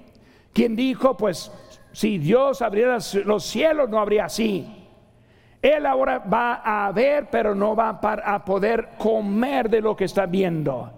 quien 0.53 0.75
dijo, 0.75 1.15
pues 1.15 1.51
si 1.91 2.17
Dios 2.17 2.61
abriera 2.61 2.97
los 3.25 3.43
cielos 3.43 3.89
no 3.89 3.99
habría 3.99 4.25
así. 4.25 4.77
Él 5.61 5.85
ahora 5.85 6.17
va 6.17 6.61
a 6.63 6.91
ver, 6.91 7.29
pero 7.29 7.53
no 7.53 7.75
va 7.75 7.99
a 7.99 8.43
poder 8.43 8.89
comer 8.97 9.69
de 9.69 9.81
lo 9.81 9.95
que 9.95 10.05
está 10.05 10.25
viendo. 10.25 10.91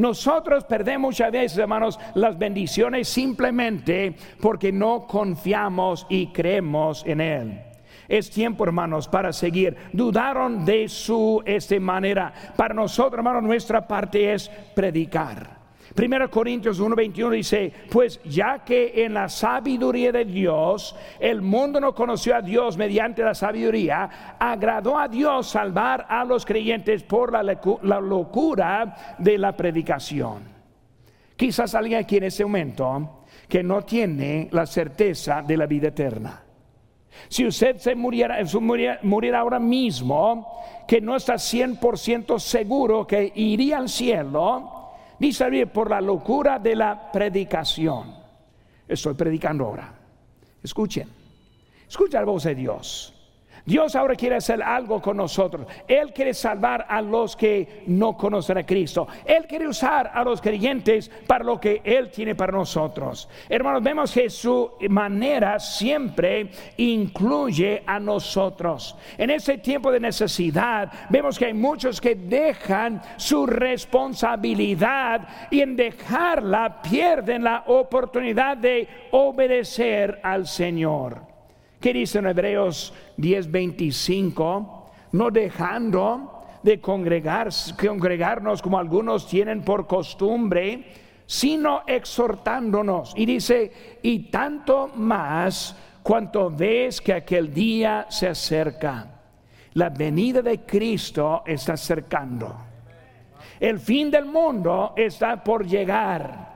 Nosotros 0.00 0.64
perdemos 0.64 1.10
muchas 1.10 1.30
veces, 1.30 1.58
hermanos, 1.58 2.00
las 2.14 2.38
bendiciones 2.38 3.06
simplemente 3.06 4.16
porque 4.40 4.72
no 4.72 5.06
confiamos 5.06 6.06
y 6.08 6.28
creemos 6.28 7.04
en 7.06 7.20
Él. 7.20 7.60
Es 8.08 8.30
tiempo, 8.30 8.64
hermanos, 8.64 9.08
para 9.08 9.30
seguir. 9.30 9.76
Dudaron 9.92 10.64
de 10.64 10.88
su 10.88 11.42
este 11.44 11.78
manera. 11.78 12.32
Para 12.56 12.72
nosotros, 12.72 13.18
hermanos, 13.18 13.42
nuestra 13.42 13.86
parte 13.86 14.32
es 14.32 14.48
predicar. 14.74 15.59
1 15.96 16.30
Corintios 16.30 16.80
1:21 16.80 17.30
dice, 17.30 17.72
pues 17.90 18.20
ya 18.24 18.60
que 18.64 19.04
en 19.04 19.14
la 19.14 19.28
sabiduría 19.28 20.12
de 20.12 20.24
Dios 20.24 20.94
el 21.18 21.42
mundo 21.42 21.80
no 21.80 21.94
conoció 21.94 22.36
a 22.36 22.42
Dios 22.42 22.76
mediante 22.76 23.22
la 23.22 23.34
sabiduría, 23.34 24.36
agradó 24.38 24.98
a 24.98 25.08
Dios 25.08 25.48
salvar 25.48 26.06
a 26.08 26.24
los 26.24 26.46
creyentes 26.46 27.02
por 27.02 27.32
la, 27.32 28.00
locura 28.00 29.16
de 29.18 29.36
la 29.36 29.56
predicación. 29.56 30.44
Quizás 31.36 31.74
alguien 31.74 32.00
aquí 32.00 32.18
en 32.18 32.24
ese 32.24 32.44
momento 32.44 33.24
que 33.48 33.62
no 33.62 33.82
tiene 33.82 34.48
la 34.52 34.66
certeza 34.66 35.42
de 35.42 35.56
la 35.56 35.66
vida 35.66 35.88
eterna. 35.88 36.44
Si 37.28 37.44
usted 37.44 37.76
se 37.78 37.94
muriera, 37.96 38.38
muriera 39.02 39.40
ahora 39.40 39.58
mismo, 39.58 40.62
que 40.86 41.00
no 41.00 41.16
está 41.16 41.34
100% 41.34 42.38
seguro 42.38 43.06
que 43.06 43.32
iría 43.34 43.78
al 43.78 43.88
cielo, 43.88 44.79
Dice 45.20 45.66
por 45.66 45.90
la 45.90 46.00
locura 46.00 46.58
de 46.58 46.74
la 46.74 47.12
predicación. 47.12 48.14
Estoy 48.88 49.12
predicando 49.12 49.66
ahora. 49.66 49.92
Escuchen. 50.62 51.06
Escucha 51.86 52.20
la 52.20 52.24
voz 52.24 52.44
de 52.44 52.54
Dios. 52.54 53.19
Dios 53.70 53.94
ahora 53.94 54.16
quiere 54.16 54.34
hacer 54.34 54.60
algo 54.60 55.00
con 55.00 55.16
nosotros. 55.16 55.64
Él 55.86 56.12
quiere 56.12 56.34
salvar 56.34 56.86
a 56.88 57.00
los 57.00 57.36
que 57.36 57.84
no 57.86 58.16
conocen 58.16 58.58
a 58.58 58.66
Cristo. 58.66 59.06
Él 59.24 59.46
quiere 59.46 59.68
usar 59.68 60.10
a 60.12 60.24
los 60.24 60.40
creyentes 60.40 61.08
para 61.24 61.44
lo 61.44 61.60
que 61.60 61.80
Él 61.84 62.10
tiene 62.10 62.34
para 62.34 62.50
nosotros. 62.50 63.28
Hermanos, 63.48 63.80
vemos 63.80 64.12
que 64.12 64.28
su 64.28 64.72
manera 64.88 65.60
siempre 65.60 66.50
incluye 66.78 67.84
a 67.86 68.00
nosotros. 68.00 68.96
En 69.16 69.30
ese 69.30 69.58
tiempo 69.58 69.92
de 69.92 70.00
necesidad, 70.00 70.90
vemos 71.08 71.38
que 71.38 71.44
hay 71.44 71.54
muchos 71.54 72.00
que 72.00 72.16
dejan 72.16 73.00
su 73.18 73.46
responsabilidad 73.46 75.28
y 75.48 75.60
en 75.60 75.76
dejarla 75.76 76.82
pierden 76.82 77.44
la 77.44 77.62
oportunidad 77.68 78.56
de 78.56 78.88
obedecer 79.12 80.18
al 80.24 80.48
Señor. 80.48 81.29
¿Qué 81.80 81.94
dice 81.94 82.18
en 82.18 82.26
Hebreos 82.26 82.92
10:25? 83.16 84.84
No 85.12 85.30
dejando 85.30 86.44
de 86.62 86.78
congregar, 86.78 87.48
congregarnos 87.78 88.60
como 88.60 88.78
algunos 88.78 89.26
tienen 89.26 89.62
por 89.62 89.86
costumbre, 89.86 90.84
sino 91.24 91.82
exhortándonos. 91.86 93.14
Y 93.16 93.24
dice, 93.24 93.98
y 94.02 94.30
tanto 94.30 94.88
más 94.94 95.74
cuanto 96.02 96.50
ves 96.50 97.00
que 97.00 97.14
aquel 97.14 97.52
día 97.54 98.06
se 98.10 98.28
acerca. 98.28 99.06
La 99.74 99.88
venida 99.88 100.42
de 100.42 100.60
Cristo 100.60 101.42
está 101.46 101.72
acercando. 101.72 102.56
El 103.58 103.78
fin 103.78 104.10
del 104.10 104.26
mundo 104.26 104.92
está 104.96 105.42
por 105.42 105.66
llegar. 105.66 106.49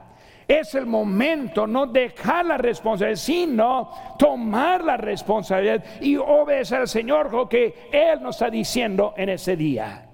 Es 0.47 0.75
el 0.75 0.87
momento 0.87 1.67
no 1.67 1.87
dejar 1.87 2.45
la 2.45 2.59
responsabilidad, 2.59 3.19
sino 3.19 3.91
tomar 4.19 4.85
la 4.85 4.97
responsabilidad 4.97 5.83
y 6.01 6.17
obedecer 6.17 6.81
al 6.81 6.89
Señor 6.89 7.33
lo 7.33 7.49
que 7.49 7.89
Él 7.91 8.23
nos 8.23 8.37
está 8.37 8.51
diciendo 8.51 9.15
en 9.17 9.31
ese 9.31 9.57
día. 9.57 10.07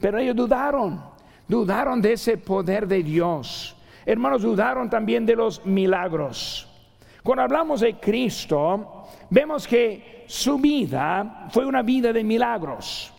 Pero 0.00 0.18
ellos 0.18 0.36
dudaron, 0.36 1.02
dudaron 1.46 2.00
de 2.00 2.14
ese 2.14 2.38
poder 2.38 2.86
de 2.86 3.02
Dios. 3.02 3.76
Hermanos, 4.06 4.42
dudaron 4.42 4.88
también 4.88 5.26
de 5.26 5.36
los 5.36 5.64
milagros. 5.66 6.70
Cuando 7.22 7.42
hablamos 7.42 7.80
de 7.80 7.94
Cristo, 7.96 9.04
vemos 9.28 9.66
que 9.66 10.24
su 10.26 10.58
vida 10.58 11.46
fue 11.50 11.66
una 11.66 11.82
vida 11.82 12.12
de 12.12 12.24
milagros. 12.24 13.12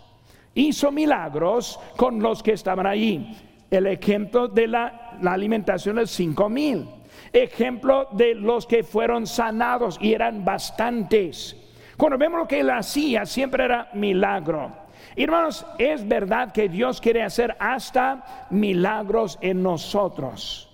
Hizo 0.56 0.92
milagros 0.92 1.80
con 1.96 2.20
los 2.22 2.42
que 2.42 2.54
estaban 2.54 2.88
allí 2.88 3.36
el 3.72 3.88
ejemplo 3.88 4.48
de 4.48 4.68
la, 4.68 5.18
alimentación 5.26 5.98
de 5.98 6.08
cinco 6.08 6.50
mil, 6.50 6.88
ejemplo 7.32 8.08
de 8.12 8.36
los 8.36 8.66
que 8.66 8.84
fueron 8.84 9.28
sanados 9.28 9.98
y 10.02 10.14
eran 10.14 10.44
bastantes. 10.44 11.56
Cuando 11.98 12.18
vemos 12.18 12.40
lo 12.40 12.48
que 12.48 12.60
él 12.60 12.70
hacía, 12.70 13.26
siempre 13.26 13.66
era 13.66 13.90
milagro. 13.94 14.72
Hermanos, 15.16 15.66
es 15.78 16.06
verdad 16.06 16.52
que 16.52 16.68
Dios 16.68 17.00
quiere 17.00 17.24
hacer 17.24 17.56
hasta 17.60 18.48
milagros 18.50 19.38
en 19.42 19.64
nosotros. 19.64 20.70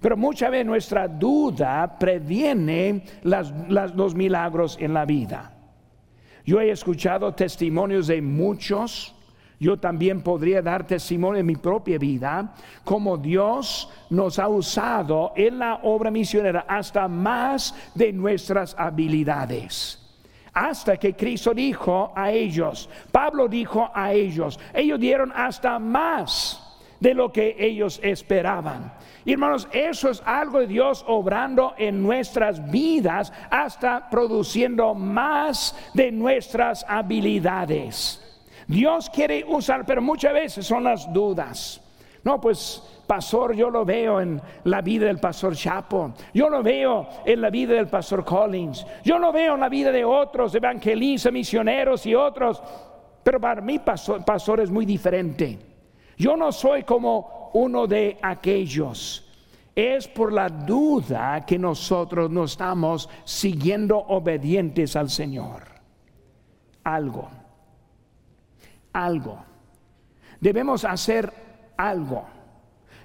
Pero 0.00 0.16
muchas 0.16 0.50
veces 0.50 0.66
nuestra 0.66 1.08
duda 1.08 1.98
previene 1.98 3.02
los 3.22 4.14
milagros 4.14 4.76
en 4.78 4.92
la 4.92 5.06
vida. 5.06 5.52
Yo 6.44 6.60
he 6.60 6.70
escuchado 6.70 7.34
testimonios 7.34 8.06
de 8.06 8.20
muchos 8.22 9.15
yo 9.58 9.78
también 9.78 10.20
podría 10.20 10.60
dar 10.60 10.86
testimonio 10.86 11.40
en 11.40 11.46
mi 11.46 11.56
propia 11.56 11.98
vida, 11.98 12.54
como 12.84 13.16
Dios 13.16 13.88
nos 14.10 14.38
ha 14.38 14.48
usado 14.48 15.32
en 15.34 15.58
la 15.58 15.76
obra 15.82 16.10
misionera 16.10 16.66
hasta 16.68 17.08
más 17.08 17.74
de 17.94 18.12
nuestras 18.12 18.74
habilidades. 18.78 20.02
Hasta 20.52 20.96
que 20.96 21.14
Cristo 21.14 21.52
dijo 21.54 22.12
a 22.14 22.30
ellos, 22.32 22.88
Pablo 23.12 23.48
dijo 23.48 23.90
a 23.94 24.12
ellos, 24.12 24.58
ellos 24.74 25.00
dieron 25.00 25.32
hasta 25.34 25.78
más 25.78 26.62
de 27.00 27.14
lo 27.14 27.30
que 27.30 27.56
ellos 27.58 28.00
esperaban. 28.02 28.92
Y 29.24 29.32
hermanos, 29.32 29.68
eso 29.72 30.08
es 30.08 30.22
algo 30.24 30.60
de 30.60 30.66
Dios 30.66 31.04
obrando 31.06 31.74
en 31.76 32.02
nuestras 32.02 32.70
vidas, 32.70 33.32
hasta 33.50 34.08
produciendo 34.08 34.94
más 34.94 35.74
de 35.94 36.12
nuestras 36.12 36.84
habilidades. 36.88 38.25
Dios 38.66 39.08
quiere 39.10 39.44
usar, 39.46 39.84
pero 39.86 40.02
muchas 40.02 40.32
veces 40.32 40.66
son 40.66 40.84
las 40.84 41.12
dudas. 41.12 41.80
No, 42.24 42.40
pues 42.40 42.82
pastor, 43.06 43.54
yo 43.54 43.70
lo 43.70 43.84
veo 43.84 44.20
en 44.20 44.42
la 44.64 44.80
vida 44.80 45.06
del 45.06 45.20
pastor 45.20 45.54
Chapo, 45.54 46.12
yo 46.34 46.50
lo 46.50 46.60
veo 46.60 47.06
en 47.24 47.40
la 47.40 47.50
vida 47.50 47.74
del 47.74 47.86
pastor 47.86 48.24
Collins, 48.24 48.84
yo 49.04 49.16
lo 49.20 49.32
veo 49.32 49.54
en 49.54 49.60
la 49.60 49.68
vida 49.68 49.92
de 49.92 50.04
otros 50.04 50.52
evangelistas, 50.56 51.32
misioneros 51.32 52.04
y 52.04 52.16
otros, 52.16 52.60
pero 53.22 53.40
para 53.40 53.60
mí 53.60 53.78
pastor, 53.78 54.58
es 54.60 54.70
muy 54.70 54.84
diferente. 54.84 55.56
Yo 56.18 56.36
no 56.36 56.50
soy 56.50 56.82
como 56.82 57.50
uno 57.54 57.86
de 57.86 58.18
aquellos. 58.20 59.22
Es 59.74 60.08
por 60.08 60.32
la 60.32 60.48
duda 60.48 61.44
que 61.46 61.58
nosotros 61.58 62.30
no 62.30 62.44
estamos 62.44 63.08
siguiendo 63.24 63.98
obedientes 63.98 64.96
al 64.96 65.10
Señor. 65.10 65.62
Algo 66.82 67.28
algo. 68.96 69.44
Debemos 70.40 70.84
hacer 70.84 71.32
algo. 71.76 72.26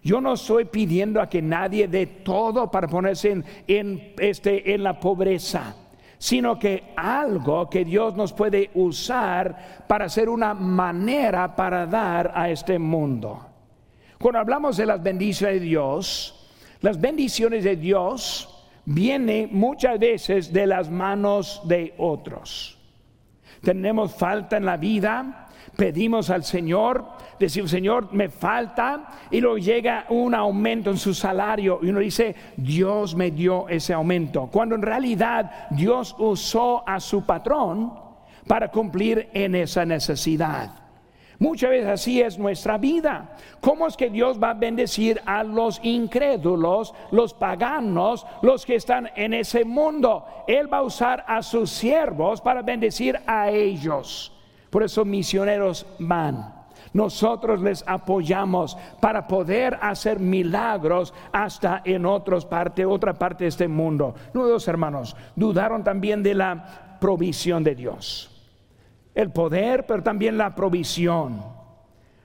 Yo 0.04 0.20
no 0.20 0.34
estoy 0.34 0.66
pidiendo 0.66 1.22
a 1.22 1.30
que 1.30 1.42
nadie 1.42 1.88
dé 1.88 2.08
todo 2.08 2.72
para 2.72 2.88
ponerse 2.88 3.44
en, 3.68 4.14
este, 4.18 4.74
en 4.74 4.84
la 4.84 5.00
pobreza, 5.00 5.76
sino 6.18 6.58
que 6.58 6.94
algo 6.96 7.70
que 7.70 7.86
Dios 7.86 8.16
nos 8.16 8.34
puede 8.34 8.72
usar 8.74 9.84
para 9.88 10.06
hacer 10.06 10.30
una 10.30 10.54
manera 10.54 11.56
para 11.56 11.86
dar 11.86 12.32
a 12.34 12.50
este 12.50 12.80
mundo. 12.80 13.46
Cuando 14.18 14.40
hablamos 14.40 14.78
de 14.78 14.86
las 14.86 15.04
bendiciones 15.04 15.60
de 15.60 15.66
Dios, 15.66 16.50
las 16.82 17.00
bendiciones 17.00 17.64
de 17.64 17.76
Dios 17.76 18.48
viene 18.86 19.48
muchas 19.52 20.00
veces 20.00 20.52
de 20.52 20.66
las 20.66 20.90
manos 20.90 21.62
de 21.66 21.94
otros. 21.98 22.78
Tenemos 23.62 24.16
falta 24.16 24.58
en 24.58 24.66
la 24.66 24.78
vida, 24.78 25.48
pedimos 25.82 26.30
al 26.30 26.44
Señor, 26.44 27.04
decimos, 27.40 27.72
Señor, 27.72 28.14
me 28.14 28.30
falta, 28.30 29.18
y 29.32 29.42
luego 29.42 29.58
llega 29.58 30.06
un 30.10 30.36
aumento 30.36 30.92
en 30.92 30.98
su 31.00 31.12
salario, 31.12 31.80
y 31.82 31.90
uno 31.90 32.02
dice, 32.02 32.36
Dios 32.56 33.16
me 33.16 33.32
dio 33.32 33.68
ese 33.68 33.92
aumento, 33.92 34.48
cuando 34.52 34.76
en 34.76 34.84
realidad 34.84 35.70
Dios 35.72 36.16
usó 36.20 36.88
a 36.88 37.00
su 37.00 37.26
patrón 37.26 37.94
para 38.46 38.70
cumplir 38.70 39.30
en 39.34 39.56
esa 39.56 39.84
necesidad. 39.84 40.70
Muchas 41.40 41.72
veces 41.72 41.90
así 41.90 42.22
es 42.22 42.38
nuestra 42.38 42.78
vida. 42.78 43.36
¿Cómo 43.60 43.88
es 43.88 43.98
que 43.98 44.12
Dios 44.12 44.38
va 44.40 44.52
a 44.52 44.54
bendecir 44.54 45.20
a 45.26 45.44
los 45.44 45.80
incrédulos, 45.82 46.94
los 47.10 47.34
paganos, 47.34 48.28
los 48.44 48.68
que 48.68 48.76
están 48.76 49.10
en 49.16 49.34
ese 49.34 49.66
mundo? 49.66 50.28
Él 50.48 50.72
va 50.72 50.78
a 50.78 50.84
usar 50.84 51.26
a 51.28 51.42
sus 51.42 51.72
siervos 51.72 52.40
para 52.40 52.62
bendecir 52.62 53.20
a 53.26 53.50
ellos. 53.50 54.32
Por 54.72 54.82
eso 54.82 55.06
misioneros 55.06 55.86
van. 56.00 56.56
Nosotros 56.94 57.62
les 57.62 57.84
apoyamos 57.88 58.76
para 59.00 59.28
poder 59.28 59.78
hacer 59.80 60.20
milagros 60.20 61.14
hasta 61.32 61.84
en 61.86 62.08
otras 62.08 62.46
parte, 62.46 62.84
otra 62.86 63.14
parte 63.14 63.44
de 63.44 63.50
este 63.50 63.68
mundo. 63.68 64.16
Nuevos 64.34 64.68
hermanos, 64.68 65.16
dudaron 65.36 65.84
también 65.84 66.24
de 66.24 66.34
la 66.34 66.98
provisión 67.00 67.64
de 67.64 67.76
Dios 67.76 68.32
el 69.14 69.32
poder, 69.32 69.86
pero 69.86 70.02
también 70.04 70.38
la 70.38 70.56
provisión. 70.56 71.44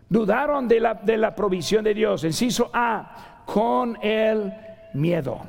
Dudaron 0.09 0.69
de 0.69 0.81
la, 0.81 0.95
de 0.95 1.17
la 1.17 1.35
provisión 1.35 1.85
de 1.85 1.95
Dios. 1.95 2.25
Inciso 2.25 2.71
A, 2.73 3.43
con 3.45 3.99
el 4.03 4.53
miedo. 4.95 5.41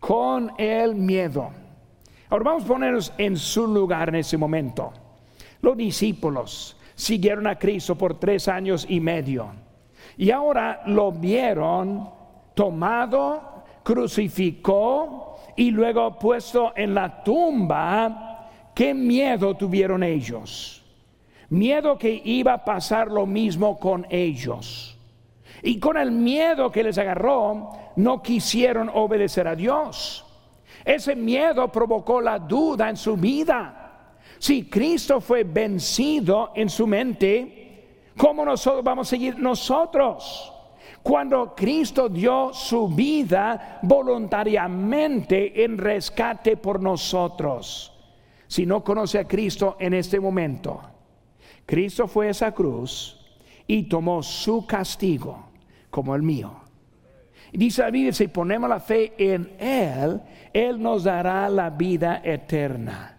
Con 0.00 0.52
el 0.56 0.94
miedo. 0.94 1.50
Ahora 2.30 2.44
vamos 2.44 2.64
a 2.64 2.68
ponernos 2.68 3.12
en 3.18 3.36
su 3.36 3.66
lugar 3.66 4.10
en 4.10 4.16
ese 4.16 4.36
momento. 4.36 4.92
Los 5.60 5.76
discípulos 5.76 6.76
siguieron 6.94 7.46
a 7.46 7.58
Cristo 7.58 7.96
por 7.96 8.18
tres 8.18 8.48
años 8.48 8.86
y 8.88 9.00
medio. 9.00 9.50
Y 10.16 10.30
ahora 10.30 10.82
lo 10.86 11.12
vieron 11.12 12.10
tomado, 12.54 13.64
crucificó 13.82 15.36
y 15.56 15.70
luego 15.70 16.18
puesto 16.18 16.72
en 16.76 16.94
la 16.94 17.22
tumba 17.22 18.28
¿Qué 18.78 18.94
miedo 18.94 19.56
tuvieron 19.56 20.04
ellos? 20.04 20.84
Miedo 21.48 21.98
que 21.98 22.22
iba 22.24 22.52
a 22.52 22.64
pasar 22.64 23.08
lo 23.08 23.26
mismo 23.26 23.76
con 23.76 24.06
ellos. 24.08 24.96
Y 25.64 25.80
con 25.80 25.96
el 25.96 26.12
miedo 26.12 26.70
que 26.70 26.84
les 26.84 26.96
agarró, 26.96 27.72
no 27.96 28.22
quisieron 28.22 28.88
obedecer 28.94 29.48
a 29.48 29.56
Dios. 29.56 30.24
Ese 30.84 31.16
miedo 31.16 31.72
provocó 31.72 32.20
la 32.20 32.38
duda 32.38 32.88
en 32.88 32.96
su 32.96 33.16
vida. 33.16 33.77
Si 34.38 34.68
Cristo 34.68 35.20
fue 35.20 35.44
vencido 35.44 36.52
en 36.54 36.68
su 36.68 36.86
mente, 36.86 38.10
¿cómo 38.16 38.44
nosotros 38.44 38.84
vamos 38.84 39.08
a 39.08 39.10
seguir 39.10 39.38
nosotros? 39.38 40.52
Cuando 41.02 41.54
Cristo 41.54 42.08
dio 42.08 42.52
su 42.52 42.88
vida 42.88 43.78
voluntariamente 43.82 45.64
en 45.64 45.78
rescate 45.78 46.56
por 46.56 46.80
nosotros 46.80 47.94
si 48.48 48.64
no 48.64 48.82
conoce 48.82 49.18
a 49.18 49.28
Cristo 49.28 49.76
en 49.78 49.94
este 49.94 50.18
momento. 50.18 50.80
Cristo 51.64 52.08
fue 52.08 52.28
a 52.28 52.30
esa 52.30 52.52
cruz 52.52 53.20
y 53.66 53.84
tomó 53.84 54.22
su 54.22 54.66
castigo 54.66 55.50
como 55.90 56.14
el 56.14 56.22
mío. 56.22 56.52
Dice 57.52 57.82
la 57.82 57.90
Biblia, 57.90 58.12
si 58.12 58.28
ponemos 58.28 58.68
la 58.68 58.80
fe 58.80 59.12
en 59.18 59.54
Él, 59.58 60.20
Él 60.52 60.82
nos 60.82 61.04
dará 61.04 61.48
la 61.48 61.70
vida 61.70 62.20
eterna. 62.24 63.17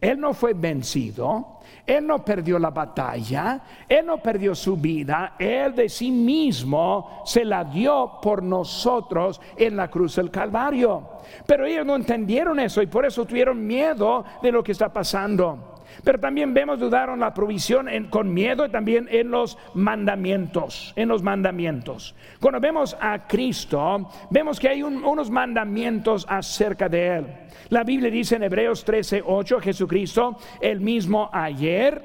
Él 0.00 0.20
no 0.20 0.34
fue 0.34 0.52
vencido, 0.52 1.60
Él 1.86 2.06
no 2.06 2.24
perdió 2.24 2.58
la 2.58 2.70
batalla, 2.70 3.60
Él 3.88 4.04
no 4.04 4.18
perdió 4.18 4.54
su 4.54 4.76
vida, 4.76 5.34
Él 5.38 5.74
de 5.74 5.88
sí 5.88 6.10
mismo 6.10 7.22
se 7.24 7.44
la 7.44 7.64
dio 7.64 8.18
por 8.20 8.42
nosotros 8.42 9.40
en 9.56 9.76
la 9.76 9.88
cruz 9.88 10.16
del 10.16 10.30
Calvario. 10.30 11.08
Pero 11.46 11.64
ellos 11.64 11.86
no 11.86 11.96
entendieron 11.96 12.60
eso 12.60 12.82
y 12.82 12.86
por 12.86 13.06
eso 13.06 13.24
tuvieron 13.24 13.66
miedo 13.66 14.24
de 14.42 14.52
lo 14.52 14.62
que 14.62 14.72
está 14.72 14.92
pasando. 14.92 15.75
Pero 16.04 16.18
también 16.18 16.54
vemos, 16.54 16.78
dudaron 16.78 17.20
la 17.20 17.34
provisión 17.34 17.88
con 18.10 18.32
miedo 18.32 18.66
y 18.66 18.70
también 18.70 19.08
en 19.10 19.30
los 19.30 19.58
mandamientos, 19.74 20.92
en 20.96 21.08
los 21.08 21.22
mandamientos. 21.22 22.14
Cuando 22.40 22.60
vemos 22.60 22.96
a 23.00 23.26
Cristo, 23.26 24.10
vemos 24.30 24.60
que 24.60 24.68
hay 24.68 24.82
unos 24.82 25.30
mandamientos 25.30 26.26
acerca 26.28 26.88
de 26.88 27.16
Él. 27.16 27.26
La 27.70 27.82
Biblia 27.82 28.10
dice 28.10 28.36
en 28.36 28.44
Hebreos 28.44 28.84
13, 28.84 29.22
8, 29.26 29.60
Jesucristo, 29.60 30.38
el 30.60 30.80
mismo 30.80 31.28
ayer 31.32 32.02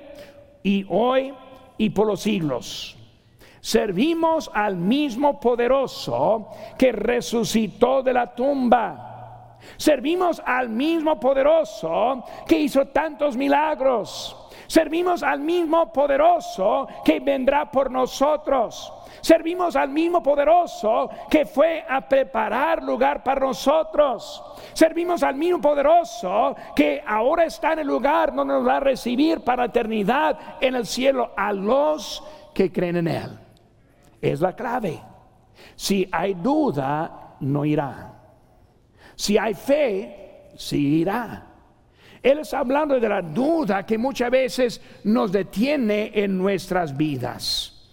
y 0.64 0.86
hoy 0.90 1.34
y 1.78 1.90
por 1.92 2.08
los 2.08 2.22
siglos. 2.22 2.98
Servimos 3.60 4.50
al 4.54 4.76
mismo 4.76 5.40
poderoso 5.40 6.50
que 6.80 6.92
resucitó 6.92 8.02
de 8.02 8.14
la 8.14 8.34
tumba 8.34 9.11
Servimos 9.78 10.42
al 10.46 10.70
mismo 10.70 11.20
poderoso 11.20 12.24
que 12.48 12.60
hizo 12.60 12.88
tantos 12.88 13.36
milagros. 13.36 14.38
Servimos 14.68 15.22
al 15.22 15.42
mismo 15.42 15.92
poderoso 15.92 16.88
que 17.04 17.20
vendrá 17.20 17.70
por 17.70 17.92
nosotros. 17.92 18.94
Servimos 19.22 19.76
al 19.76 19.90
mismo 19.90 20.24
poderoso 20.24 21.10
que 21.30 21.46
fue 21.46 21.84
a 21.88 22.02
preparar 22.08 22.82
lugar 22.82 23.22
para 23.24 23.42
nosotros. 23.42 24.42
Servimos 24.74 25.24
al 25.24 25.36
mismo 25.36 25.60
poderoso 25.60 26.56
que 26.76 27.04
ahora 27.06 27.46
está 27.46 27.74
en 27.74 27.80
el 27.80 27.88
lugar 27.88 28.34
donde 28.34 28.54
nos 28.54 28.68
va 28.68 28.78
a 28.78 28.80
recibir 28.80 29.42
para 29.42 29.66
eternidad 29.66 30.40
en 30.62 30.76
el 30.76 30.86
cielo 30.86 31.32
a 31.36 31.52
los 31.52 32.24
que 32.54 32.72
creen 32.72 32.96
en 32.96 33.08
Él. 33.08 33.40
Es 34.22 34.40
la 34.40 34.54
clave. 34.56 35.02
Si 35.76 36.08
hay 36.12 36.34
duda, 36.34 37.36
no 37.42 37.66
irá. 37.66 38.21
Si 39.22 39.38
hay 39.38 39.54
fe, 39.54 40.50
sí 40.56 41.02
irá. 41.02 41.46
Él 42.24 42.40
está 42.40 42.58
hablando 42.58 43.00
de 43.00 43.08
la 43.08 43.22
duda 43.22 43.86
que 43.86 43.96
muchas 43.96 44.32
veces 44.32 44.82
nos 45.04 45.32
detiene 45.32 46.10
en 46.16 46.40
nuestras 46.40 46.98
vidas. 46.98 47.88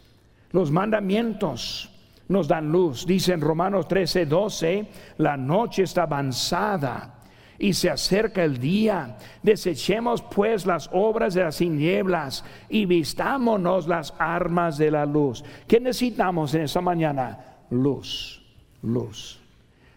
Los 0.53 0.71
mandamientos 0.71 1.91
nos 2.29 2.49
dan 2.49 2.73
luz. 2.73 3.05
Dice 3.05 3.35
en 3.35 3.43
Romanos 3.43 3.87
13, 3.89 4.25
12, 4.25 4.87
la 5.19 5.37
noche 5.37 5.83
está 5.83 6.05
avanzada 6.05 7.21
y 7.59 7.75
se 7.75 7.91
acerca 7.91 8.43
el 8.43 8.57
día. 8.57 9.19
Desechemos 9.43 10.23
pues 10.23 10.65
las 10.65 10.89
obras 10.95 11.35
de 11.35 11.43
las 11.43 11.59
tinieblas 11.59 12.43
y 12.71 12.87
vistámonos 12.87 13.87
las 13.87 14.15
armas 14.19 14.79
de 14.79 14.91
la 14.91 15.05
luz. 15.05 15.45
¿Qué 15.67 15.79
necesitamos 15.79 16.55
en 16.55 16.63
esta 16.63 16.81
mañana? 16.81 17.59
Luz, 17.69 18.43
luz. 18.81 19.38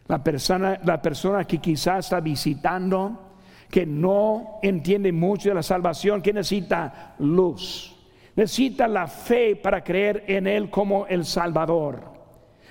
La 0.08 0.24
persona, 0.24 0.80
la 0.84 1.02
persona 1.02 1.46
que 1.46 1.60
quizás 1.60 2.06
está 2.06 2.20
visitando, 2.20 3.32
que 3.70 3.86
no 3.86 4.60
entiende 4.62 5.12
mucho 5.12 5.50
de 5.50 5.56
la 5.56 5.64
salvación, 5.64 6.22
que 6.22 6.34
necesita 6.34 7.16
luz. 7.20 7.96
Necesita 8.36 8.88
la 8.88 9.08
fe 9.08 9.56
para 9.56 9.84
creer 9.84 10.26
en 10.28 10.48
Él 10.48 10.70
como 10.70 11.06
el 11.08 11.26
Salvador. 11.26 12.12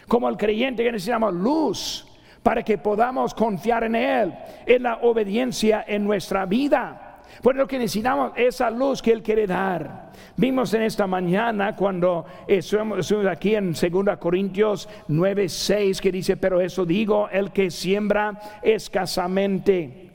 Como 0.06 0.28
el 0.28 0.36
creyente 0.36 0.82
que 0.82 0.92
necesitamos 0.92 1.34
luz 1.34 2.06
para 2.42 2.62
que 2.62 2.78
podamos 2.78 3.34
confiar 3.34 3.84
en 3.84 3.94
Él, 3.94 4.34
en 4.66 4.82
la 4.82 4.98
obediencia 5.02 5.84
en 5.86 6.04
nuestra 6.04 6.46
vida. 6.46 7.09
Por 7.42 7.56
lo 7.56 7.66
que 7.66 7.78
necesitamos 7.78 8.32
esa 8.36 8.70
luz 8.70 9.00
que 9.00 9.12
Él 9.12 9.22
quiere 9.22 9.46
dar. 9.46 10.10
Vimos 10.36 10.74
en 10.74 10.82
esta 10.82 11.06
mañana 11.06 11.74
cuando 11.74 12.26
estuvimos 12.46 13.12
aquí 13.30 13.54
en 13.54 13.72
2 13.72 14.16
Corintios 14.18 14.88
9, 15.08 15.48
6 15.48 16.00
que 16.00 16.12
dice, 16.12 16.36
pero 16.36 16.60
eso 16.60 16.84
digo, 16.84 17.28
el 17.30 17.50
que 17.50 17.70
siembra 17.70 18.38
escasamente, 18.62 20.10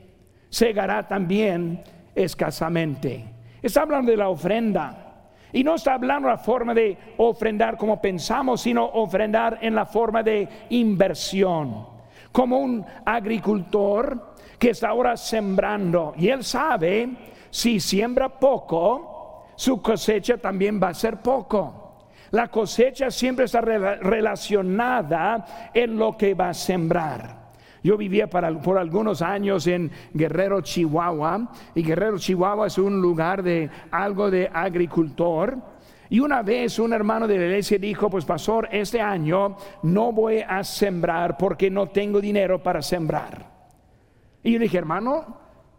segará 0.48 1.06
también 1.06 1.82
escasamente. 2.14 3.24
Está 3.62 3.82
hablando 3.82 4.10
de 4.10 4.16
la 4.16 4.28
ofrenda. 4.28 5.02
Y 5.52 5.64
no 5.64 5.74
está 5.74 5.94
hablando 5.94 6.28
la 6.28 6.38
forma 6.38 6.74
de 6.74 6.98
ofrendar 7.16 7.76
como 7.76 8.00
pensamos, 8.00 8.60
sino 8.60 8.84
ofrendar 8.84 9.58
en 9.62 9.74
la 9.74 9.86
forma 9.86 10.22
de 10.22 10.48
inversión. 10.70 11.86
Como 12.30 12.58
un 12.58 12.84
agricultor 13.04 14.35
que 14.58 14.70
está 14.70 14.88
ahora 14.88 15.16
sembrando 15.16 16.14
y 16.16 16.28
él 16.28 16.44
sabe 16.44 17.10
si 17.50 17.80
siembra 17.80 18.28
poco, 18.28 19.46
su 19.56 19.80
cosecha 19.80 20.36
también 20.36 20.80
va 20.82 20.88
a 20.88 20.94
ser 20.94 21.18
poco. 21.18 21.82
La 22.32 22.48
cosecha 22.48 23.10
siempre 23.10 23.44
está 23.44 23.60
relacionada 23.60 25.70
en 25.72 25.96
lo 25.96 26.16
que 26.16 26.34
va 26.34 26.50
a 26.50 26.54
sembrar. 26.54 27.46
Yo 27.82 27.96
vivía 27.96 28.28
por 28.28 28.78
algunos 28.78 29.22
años 29.22 29.66
en 29.68 29.90
Guerrero, 30.12 30.60
Chihuahua, 30.60 31.52
y 31.74 31.82
Guerrero, 31.82 32.18
Chihuahua 32.18 32.66
es 32.66 32.78
un 32.78 33.00
lugar 33.00 33.42
de 33.42 33.70
algo 33.92 34.30
de 34.30 34.50
agricultor. 34.52 35.56
Y 36.10 36.20
una 36.20 36.42
vez 36.42 36.78
un 36.78 36.92
hermano 36.92 37.28
de 37.28 37.38
la 37.38 37.44
iglesia 37.44 37.78
dijo, 37.78 38.10
pues 38.10 38.24
pastor, 38.24 38.68
este 38.72 39.00
año 39.00 39.56
no 39.84 40.12
voy 40.12 40.42
a 40.46 40.64
sembrar 40.64 41.38
porque 41.38 41.70
no 41.70 41.88
tengo 41.88 42.20
dinero 42.20 42.62
para 42.62 42.82
sembrar. 42.82 43.55
Y 44.46 44.52
yo 44.52 44.60
dije, 44.60 44.78
hermano, 44.78 45.24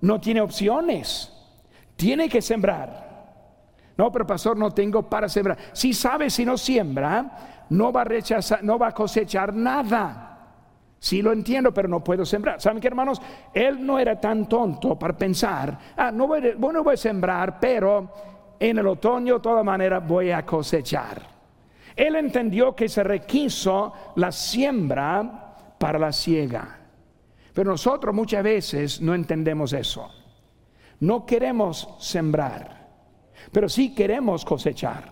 no 0.01 0.19
tiene 0.19 0.41
opciones, 0.41 1.31
tiene 1.95 2.27
que 2.27 2.41
sembrar. 2.41 3.93
No, 3.95 4.11
pero 4.11 4.27
pastor, 4.27 4.57
no 4.57 4.71
tengo 4.71 5.07
para 5.09 5.29
sembrar. 5.29 5.57
Si 5.71 5.93
sabe, 5.93 6.29
si 6.29 6.43
no 6.43 6.57
siembra, 6.57 7.65
no 7.69 7.93
va 7.93 8.01
a 8.01 8.03
rechazar, 8.03 8.61
no 8.65 8.77
va 8.77 8.87
a 8.87 8.91
cosechar 8.91 9.53
nada. 9.53 10.39
Sí 10.99 11.21
lo 11.21 11.31
entiendo, 11.31 11.73
pero 11.73 11.87
no 11.87 12.03
puedo 12.03 12.25
sembrar. 12.25 12.59
¿Saben 12.59 12.81
qué, 12.81 12.89
hermanos? 12.89 13.21
Él 13.53 13.85
no 13.85 13.99
era 13.99 14.19
tan 14.19 14.49
tonto 14.49 14.99
para 14.99 15.17
pensar, 15.17 15.79
ah, 15.95 16.11
no 16.11 16.27
voy, 16.27 16.53
bueno, 16.57 16.83
voy 16.83 16.95
a 16.95 16.97
sembrar, 16.97 17.61
pero 17.61 18.11
en 18.59 18.79
el 18.79 18.87
otoño 18.87 19.35
de 19.35 19.39
todas 19.39 19.63
maneras 19.63 20.05
voy 20.05 20.31
a 20.31 20.45
cosechar. 20.45 21.21
Él 21.95 22.17
entendió 22.17 22.75
que 22.75 22.89
se 22.89 23.01
requiso 23.01 23.93
la 24.17 24.29
siembra 24.33 25.55
para 25.77 25.97
la 25.97 26.11
siega. 26.11 26.77
Pero 27.57 27.71
nosotros 27.71 28.13
muchas 28.13 28.43
veces 28.43 29.01
no 29.01 29.15
entendemos 29.15 29.73
eso. 29.73 30.11
No 30.99 31.25
queremos 31.25 31.89
sembrar, 31.97 32.87
pero 33.51 33.67
sí 33.67 33.95
queremos 33.95 34.45
cosechar. 34.45 35.11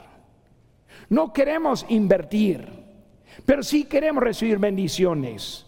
No 1.10 1.34
queremos 1.34 1.88
invertir, 1.90 2.68
pero 3.48 3.64
sí 3.64 3.86
queremos 3.86 4.24
recibir 4.24 4.60
bendiciones. 4.60 5.66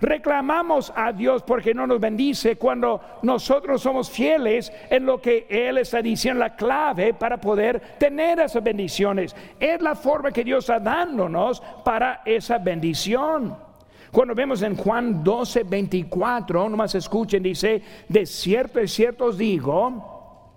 Reclamamos 0.00 0.92
a 0.96 1.12
Dios 1.12 1.44
porque 1.44 1.72
no 1.72 1.86
nos 1.86 2.00
bendice 2.00 2.56
cuando 2.56 3.00
nosotros 3.22 3.80
somos 3.80 4.10
fieles 4.10 4.72
en 4.90 5.06
lo 5.06 5.22
que 5.22 5.46
Él 5.48 5.78
está 5.78 6.02
diciendo, 6.02 6.40
la 6.40 6.56
clave 6.56 7.14
para 7.14 7.40
poder 7.40 7.96
tener 7.96 8.40
esas 8.40 8.64
bendiciones. 8.64 9.36
Es 9.60 9.80
la 9.80 9.94
forma 9.94 10.32
que 10.32 10.42
Dios 10.42 10.64
está 10.64 10.80
dándonos 10.80 11.60
para 11.84 12.22
esa 12.24 12.58
bendición. 12.58 13.67
Cuando 14.10 14.34
vemos 14.34 14.62
en 14.62 14.76
Juan 14.76 15.22
12, 15.22 15.64
24, 15.64 16.68
nomás 16.68 16.94
escuchen, 16.94 17.42
dice, 17.42 17.82
de 18.08 18.26
cierto, 18.26 18.78
de 18.78 18.88
cierto 18.88 19.26
os 19.26 19.38
digo, 19.38 20.56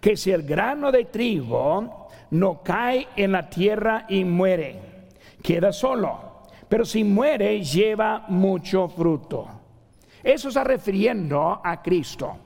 que 0.00 0.16
si 0.16 0.30
el 0.30 0.42
grano 0.42 0.90
de 0.90 1.04
trigo 1.04 2.08
no 2.30 2.62
cae 2.62 3.08
en 3.16 3.32
la 3.32 3.50
tierra 3.50 4.06
y 4.08 4.24
muere, 4.24 5.08
queda 5.42 5.72
solo 5.72 6.30
pero 6.70 6.84
si 6.84 7.02
muere 7.02 7.60
lleva 7.62 8.26
mucho 8.28 8.88
fruto. 8.88 9.48
Eso 10.22 10.48
está 10.48 10.62
refiriendo 10.62 11.60
a 11.64 11.82
Cristo, 11.82 12.36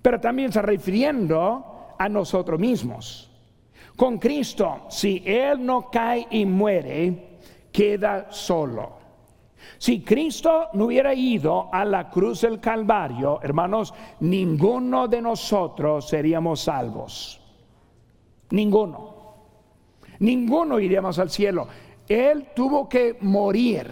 pero 0.00 0.18
también 0.18 0.48
está 0.48 0.62
refiriendo 0.62 1.94
a 1.98 2.08
nosotros 2.08 2.58
mismos. 2.58 3.30
Con 3.96 4.18
Cristo, 4.18 4.86
si 4.88 5.22
Él 5.26 5.64
no 5.64 5.90
cae 5.90 6.26
y 6.30 6.46
muere, 6.46 7.38
queda 7.70 8.32
solo. 8.32 9.03
Si 9.78 10.02
Cristo 10.02 10.68
no 10.74 10.86
hubiera 10.86 11.14
ido 11.14 11.68
a 11.72 11.84
la 11.84 12.08
cruz 12.08 12.42
del 12.42 12.60
Calvario, 12.60 13.40
hermanos, 13.42 13.94
ninguno 14.20 15.08
de 15.08 15.20
nosotros 15.20 16.08
seríamos 16.08 16.60
salvos. 16.60 17.40
Ninguno. 18.50 19.14
Ninguno 20.20 20.78
iríamos 20.78 21.18
al 21.18 21.30
cielo. 21.30 21.66
Él 22.08 22.48
tuvo 22.54 22.88
que 22.88 23.16
morir 23.20 23.90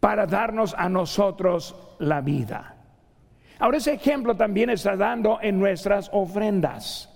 para 0.00 0.26
darnos 0.26 0.74
a 0.76 0.88
nosotros 0.88 1.74
la 1.98 2.20
vida. 2.20 2.76
Ahora 3.58 3.78
ese 3.78 3.94
ejemplo 3.94 4.36
también 4.36 4.70
está 4.70 4.96
dando 4.96 5.38
en 5.40 5.58
nuestras 5.58 6.10
ofrendas. 6.12 7.10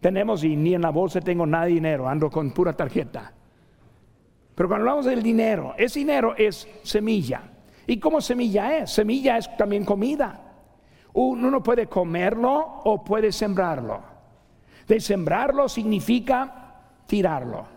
Tenemos 0.00 0.44
y 0.44 0.56
ni 0.56 0.74
en 0.74 0.82
la 0.82 0.90
bolsa 0.90 1.20
tengo 1.20 1.44
nada 1.44 1.66
de 1.66 1.72
dinero, 1.72 2.08
ando 2.08 2.30
con 2.30 2.52
pura 2.52 2.72
tarjeta. 2.72 3.32
Pero 4.58 4.68
cuando 4.68 4.88
hablamos 4.88 5.04
del 5.04 5.22
dinero, 5.22 5.72
ese 5.78 6.00
dinero 6.00 6.34
es 6.36 6.66
semilla. 6.82 7.42
¿Y 7.86 8.00
cómo 8.00 8.20
semilla 8.20 8.78
es? 8.78 8.90
Semilla 8.90 9.38
es 9.38 9.56
también 9.56 9.84
comida. 9.84 10.36
Uno 11.12 11.62
puede 11.62 11.86
comerlo 11.86 12.80
o 12.82 13.04
puede 13.04 13.30
sembrarlo. 13.30 14.02
De 14.88 14.98
sembrarlo 14.98 15.68
significa 15.68 16.74
tirarlo. 17.06 17.68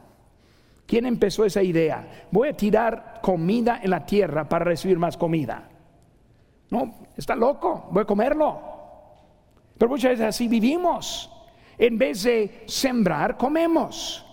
¿Quién 0.88 1.06
empezó 1.06 1.46
esa 1.46 1.62
idea? 1.62 2.26
Voy 2.32 2.50
a 2.50 2.58
tirar 2.58 3.20
comida 3.22 3.80
en 3.84 3.92
la 3.92 4.04
tierra 4.04 4.50
para 4.50 4.66
recibir 4.66 4.98
más 4.98 5.18
comida. 5.18 5.70
No, 6.72 6.96
está 7.16 7.36
loco, 7.36 7.90
voy 7.92 8.02
a 8.02 8.06
comerlo. 8.06 8.60
Pero 9.78 9.88
muchas 9.88 10.14
veces 10.14 10.26
así 10.26 10.48
vivimos. 10.48 11.32
En 11.78 12.00
vez 12.00 12.24
de 12.24 12.64
sembrar, 12.66 13.38
comemos. 13.38 14.26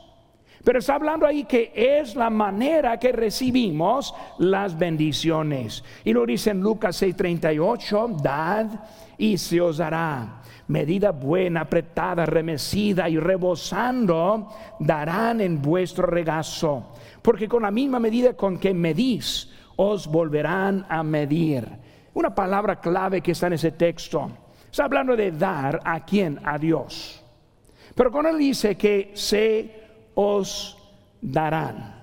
Pero 0.64 0.79
está 0.81 0.97
hablando 0.97 1.27
ahí 1.27 1.44
que 1.44 1.73
es 1.75 2.14
la 2.16 2.31
manera 2.31 2.99
que 2.99 3.12
recibimos 3.12 4.14
las 4.38 4.77
bendiciones. 4.77 5.85
Y 6.05 6.12
lo 6.12 6.27
dice 6.27 6.51
en 6.51 6.61
Lucas 6.61 7.01
6:38, 7.01 8.21
dad 8.21 8.66
y 9.16 9.38
se 9.38 9.61
os 9.61 9.79
dará 9.79 10.42
medida 10.68 11.12
buena, 11.12 11.62
apretada, 11.62 12.27
remecida 12.27 13.09
y 13.09 13.18
rebosando, 13.18 14.49
darán 14.79 15.40
en 15.40 15.61
vuestro 15.61 16.07
regazo. 16.07 16.92
Porque 17.23 17.49
con 17.49 17.62
la 17.62 17.71
misma 17.71 17.99
medida 17.99 18.35
con 18.35 18.59
que 18.59 18.73
medís, 18.73 19.51
os 19.77 20.07
volverán 20.07 20.85
a 20.88 21.03
medir. 21.03 21.66
Una 22.14 22.35
palabra 22.35 22.81
clave 22.81 23.21
que 23.21 23.33
está 23.33 23.47
en 23.47 23.55
ese 23.55 23.73
texto. 23.73 24.31
Está 24.71 24.85
hablando 24.85 25.16
de 25.16 25.31
dar 25.33 25.81
a 25.85 26.05
quién? 26.05 26.40
A 26.44 26.59
Dios. 26.59 27.23
Pero 27.94 28.11
cuando 28.11 28.31
él 28.31 28.38
dice 28.38 28.77
que 28.77 29.12
se 29.14 29.88
os 30.20 30.76
darán. 31.22 31.94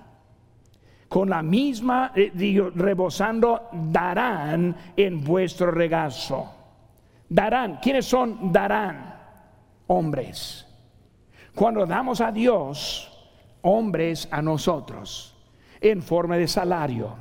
Con 1.09 1.29
la 1.29 1.43
misma, 1.43 2.13
eh, 2.15 2.31
rebosando, 2.73 3.67
darán 3.91 4.75
en 4.95 5.21
vuestro 5.21 5.69
regazo. 5.69 6.49
Darán. 7.27 7.79
¿Quiénes 7.81 8.05
son 8.05 8.53
darán? 8.53 9.15
Hombres. 9.87 10.65
Cuando 11.53 11.85
damos 11.85 12.21
a 12.21 12.31
Dios, 12.31 13.11
hombres 13.61 14.29
a 14.31 14.41
nosotros, 14.41 15.35
en 15.81 16.01
forma 16.01 16.37
de 16.37 16.47
salario, 16.47 17.15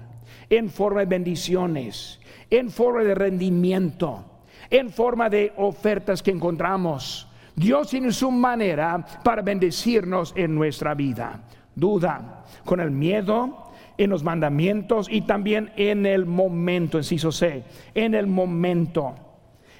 en 0.48 0.70
forma 0.70 1.00
de 1.00 1.07
bendiciones, 1.07 2.20
en 2.50 2.70
forma 2.70 3.02
de 3.02 3.14
rendimiento, 3.16 4.24
en 4.70 4.90
forma 4.90 5.28
de 5.28 5.52
ofertas 5.57 6.22
que 6.22 6.30
encontramos. 6.30 7.28
Dios 7.57 7.88
tiene 7.88 8.12
su 8.12 8.31
manera 8.31 9.05
para 9.23 9.43
bendecirnos 9.43 10.33
en 10.37 10.55
nuestra 10.55 10.95
vida. 10.95 11.43
Duda, 11.75 12.45
con 12.64 12.81
el 12.81 12.90
miedo, 12.90 13.73
en 13.97 14.11
los 14.11 14.23
mandamientos 14.23 15.09
y 15.11 15.23
también 15.23 15.73
en 15.77 16.07
el 16.07 16.27
momento, 16.27 16.99
inciso 16.99 17.31
C, 17.31 17.64
en 17.95 18.14
el 18.14 18.27
momento. 18.27 19.14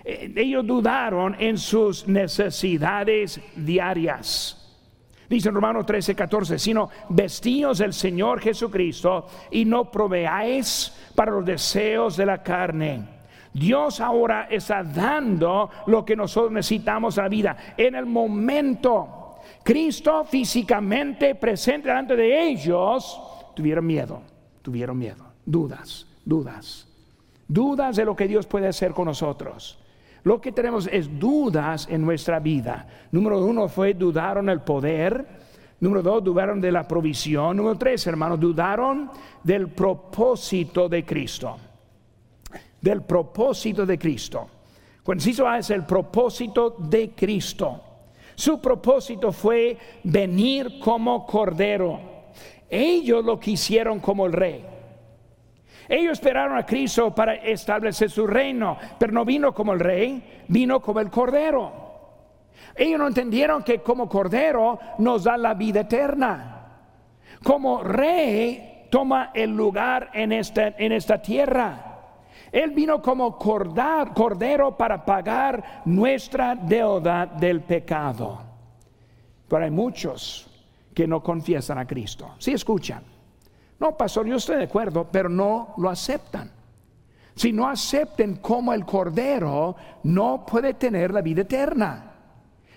Eh, 0.05 0.33
ellos 0.37 0.67
dudaron 0.67 1.37
en 1.39 1.59
sus 1.59 2.07
necesidades 2.07 3.41
diarias. 3.57 4.61
Dice 5.29 5.49
en 5.49 5.55
Romanos 5.55 5.87
13, 5.87 6.15
14, 6.15 6.59
sino 6.59 6.91
vestíos 7.09 7.79
del 7.79 7.93
Señor 7.93 8.41
Jesucristo 8.41 9.27
y 9.51 9.65
no 9.65 9.91
proveáis 9.91 10.93
para 11.15 11.33
los 11.33 11.45
deseos 11.45 12.17
de 12.17 12.27
la 12.27 12.43
carne. 12.43 13.13
Dios 13.55 14.01
ahora 14.01 14.49
está 14.51 14.83
dando 14.83 15.71
lo 15.87 16.05
que 16.05 16.17
nosotros 16.17 16.53
necesitamos 16.53 17.17
a 17.19 17.23
la 17.23 17.29
vida. 17.29 17.57
En 17.77 17.95
el 17.95 18.05
momento, 18.05 19.37
Cristo 19.62 20.25
físicamente 20.25 21.37
presente 21.37 21.88
delante 21.88 22.17
de 22.17 22.49
ellos, 22.49 23.21
tuvieron 23.55 23.87
miedo, 23.87 24.23
tuvieron 24.61 24.99
miedo, 24.99 25.25
dudas, 25.47 26.05
dudas, 26.25 26.88
dudas 27.47 27.95
de 27.95 28.05
lo 28.05 28.17
que 28.17 28.27
Dios 28.27 28.45
puede 28.47 28.67
hacer 28.67 28.93
con 28.93 29.07
nosotros. 29.07 29.79
Lo 30.25 30.40
que 30.40 30.51
tenemos 30.51 30.88
es 30.90 31.19
dudas 31.19 31.87
en 31.88 32.03
nuestra 32.03 32.40
vida. 32.40 32.88
Número 33.12 33.45
uno 33.45 33.69
fue 33.69 33.95
dudaron 33.95 34.49
el 34.49 34.62
poder. 34.62 35.45
Número 35.81 36.03
dos, 36.03 36.25
dudaron 36.25 36.61
de 36.61 36.73
la 36.73 36.88
provisión. 36.88 37.59
Número 37.59 37.77
tres, 37.77 38.07
hermanos, 38.07 38.40
dudaron 38.40 39.11
del 39.43 39.69
propósito 39.69 40.88
de 40.88 41.05
Cristo. 41.05 41.59
Del 42.85 43.01
propósito 43.01 43.87
de 43.87 43.99
Cristo. 43.99 44.47
Cuando 45.03 45.25
se 45.25 45.31
hizo 45.31 45.51
es 45.51 45.70
el 45.70 45.87
propósito 45.87 46.77
de 46.79 47.12
Cristo. 47.12 47.81
Su 48.35 48.61
propósito 48.61 49.33
fue 49.33 49.79
venir 50.03 50.79
como 50.81 51.25
cordero. 51.25 51.99
Ellos 52.68 53.25
lo 53.25 53.40
quisieron 53.40 54.01
como 54.01 54.27
el 54.27 54.35
rey. 54.35 54.66
Ellos 55.88 56.12
esperaron 56.12 56.59
a 56.59 56.66
Cristo 56.66 57.14
para 57.14 57.37
establecer 57.37 58.11
su 58.11 58.27
reino, 58.27 58.77
pero 58.99 59.12
no 59.14 59.25
vino 59.25 59.55
como 59.55 59.73
el 59.73 59.81
rey, 59.81 60.42
vino 60.49 60.81
como 60.81 61.01
el 61.01 61.09
cordero. 61.09 61.73
Ellos 62.77 62.99
no 62.99 63.07
entendieron 63.07 63.62
que 63.62 63.79
como 63.79 64.11
cordero 64.11 64.79
nos 64.99 65.25
da 65.25 65.38
la 65.38 65.55
vida 65.55 65.81
eterna. 65.81 66.83
Como 67.42 67.83
rey 67.83 68.88
toma 68.90 69.31
el 69.33 69.57
lugar 69.57 70.11
en 70.12 70.33
esta, 70.33 70.68
en 70.77 70.92
esta 70.92 71.23
tierra. 71.23 71.93
Él 72.55 72.71
vino 72.71 73.03
como 73.03 73.37
cordero 73.37 74.77
para 74.77 75.05
pagar 75.05 75.83
nuestra 75.87 76.55
deuda 76.55 77.27
del 77.27 77.62
pecado. 77.62 78.38
Pero 79.49 79.64
hay 79.64 79.73
muchos 79.73 80.49
que 80.95 81.05
no 81.09 81.21
confiesan 81.21 81.79
a 81.79 81.85
Cristo. 81.85 82.37
Sí 82.38 82.53
escuchan. 82.53 83.03
No, 83.81 83.97
pastor, 83.97 84.27
yo 84.27 84.37
estoy 84.37 84.59
de 84.59 84.64
acuerdo, 84.64 85.09
pero 85.11 85.29
no 85.29 85.75
lo 85.79 85.90
aceptan. 85.90 86.49
Si 87.35 87.53
no 87.53 87.67
acepten 87.67 88.37
como 88.37 88.73
el 88.73 88.87
Cordero, 88.87 89.75
no 90.05 90.47
puede 90.47 90.75
tener 90.75 91.12
la 91.12 91.23
vida 91.23 91.43
eterna. 91.43 92.12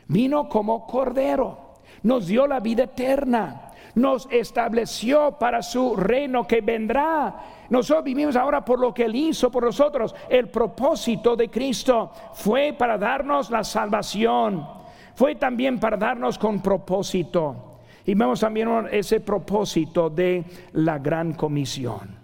Vino 0.08 0.50
como 0.50 0.88
Cordero, 0.88 1.76
nos 2.02 2.26
dio 2.26 2.48
la 2.48 2.60
vida 2.60 2.86
eterna 2.86 3.68
nos 3.98 4.28
estableció 4.32 5.38
para 5.40 5.62
su 5.62 5.96
reino 5.96 6.48
que 6.48 6.62
vendrá. 6.62 7.36
Nosotros 7.70 8.04
vivimos 8.04 8.36
ahora 8.36 8.64
por 8.64 8.80
lo 8.80 8.94
que 8.94 9.06
Él 9.06 9.16
hizo 9.16 9.52
por 9.52 9.64
nosotros. 9.64 10.16
El 10.30 10.50
propósito 10.50 11.36
de 11.36 11.50
Cristo 11.50 12.12
fue 12.34 12.74
para 12.78 12.98
darnos 12.98 13.50
la 13.50 13.64
salvación. 13.64 14.66
Fue 15.16 15.36
también 15.36 15.80
para 15.80 15.98
darnos 15.98 16.38
con 16.38 16.62
propósito. 16.62 17.80
Y 18.06 18.14
vemos 18.14 18.40
también 18.40 18.88
ese 18.92 19.20
propósito 19.20 20.10
de 20.10 20.46
la 20.74 20.98
gran 21.00 21.34
comisión. 21.34 22.16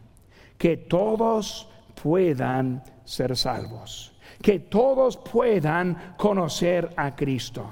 Que 0.57 0.77
todos 0.77 1.69
puedan 2.01 2.83
ser 3.03 3.35
salvos. 3.35 4.13
Que 4.41 4.59
todos 4.59 5.17
puedan 5.17 6.13
conocer 6.17 6.93
a 6.95 7.15
Cristo. 7.15 7.69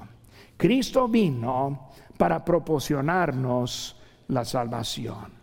Cristo 0.56 1.08
vino 1.08 1.88
para 2.18 2.44
proporcionarnos 2.44 3.96
la 4.28 4.44
salvación. 4.44 5.41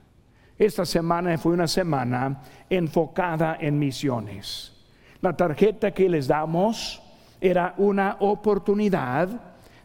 Esta 0.59 0.85
semana 0.85 1.37
fue 1.37 1.53
una 1.53 1.69
semana 1.69 2.41
enfocada 2.69 3.57
en 3.61 3.79
misiones. 3.79 4.73
La 5.21 5.31
tarjeta 5.31 5.91
que 5.91 6.09
les 6.09 6.27
damos 6.27 7.01
era 7.39 7.73
una 7.77 8.17
oportunidad 8.19 9.29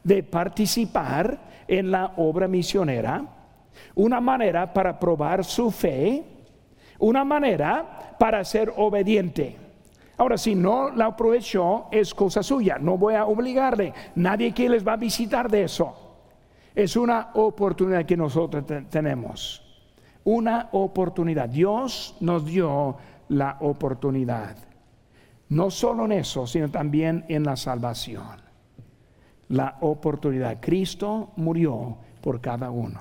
de 0.02 0.24
participar 0.24 1.38
en 1.68 1.92
la 1.92 2.14
obra 2.16 2.48
misionera, 2.48 3.24
una 3.94 4.20
manera 4.20 4.72
para 4.72 4.98
probar 4.98 5.44
su 5.44 5.70
fe, 5.70 6.24
una 6.98 7.24
manera 7.24 8.16
para 8.18 8.44
ser 8.44 8.72
obediente. 8.76 9.56
Ahora, 10.16 10.36
si 10.36 10.56
no 10.56 10.90
la 10.90 11.06
aprovechó, 11.06 11.86
es 11.92 12.12
cosa 12.12 12.42
suya, 12.42 12.78
no 12.80 12.98
voy 12.98 13.14
a 13.14 13.26
obligarle, 13.26 13.92
nadie 14.16 14.52
que 14.52 14.68
les 14.68 14.84
va 14.86 14.94
a 14.94 14.96
visitar 14.96 15.48
de 15.48 15.62
eso. 15.64 16.16
Es 16.74 16.96
una 16.96 17.30
oportunidad 17.34 18.04
que 18.04 18.16
nosotros 18.16 18.64
tenemos. 18.90 19.63
Una 20.24 20.68
oportunidad. 20.72 21.48
Dios 21.48 22.16
nos 22.20 22.44
dio 22.44 22.96
la 23.28 23.58
oportunidad. 23.60 24.56
No 25.50 25.70
solo 25.70 26.06
en 26.06 26.12
eso, 26.12 26.46
sino 26.46 26.70
también 26.70 27.24
en 27.28 27.44
la 27.44 27.56
salvación. 27.56 28.42
La 29.48 29.76
oportunidad. 29.80 30.58
Cristo 30.60 31.32
murió 31.36 31.98
por 32.20 32.40
cada 32.40 32.70
uno. 32.70 33.00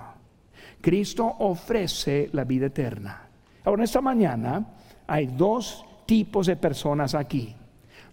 Cristo 0.81 1.25
ofrece 1.39 2.29
la 2.33 2.43
vida 2.43 2.65
eterna. 2.65 3.29
Ahora, 3.63 3.85
esta 3.85 4.01
mañana 4.01 4.65
hay 5.07 5.27
dos 5.27 5.85
tipos 6.05 6.47
de 6.47 6.57
personas 6.57 7.15
aquí. 7.15 7.55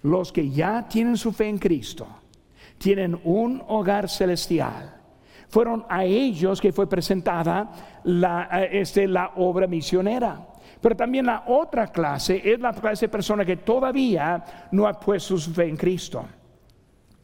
Los 0.05 0.31
que 0.33 0.49
ya 0.51 0.89
tienen 0.89 1.17
su 1.17 1.33
fe 1.33 1.49
en 1.49 1.59
Cristo, 1.59 2.07
tienen 2.79 3.21
un 3.25 3.63
hogar 3.67 4.09
celestial 4.09 5.00
fueron 5.51 5.85
a 5.89 6.05
ellos 6.05 6.61
que 6.61 6.73
fue 6.73 6.89
presentada 6.89 7.71
la, 8.05 8.65
este, 8.71 9.07
la 9.07 9.33
obra 9.37 9.67
misionera. 9.67 10.47
Pero 10.81 10.97
también 10.97 11.27
la 11.27 11.45
otra 11.47 11.89
clase 11.89 12.41
es 12.43 12.59
la 12.59 12.73
clase 12.73 13.07
de 13.07 13.11
persona 13.11 13.45
que 13.45 13.59
todavía 13.59 14.69
no 14.71 14.87
ha 14.87 14.99
puesto 14.99 15.37
su 15.37 15.53
fe 15.53 15.69
en 15.69 15.77
Cristo. 15.77 16.25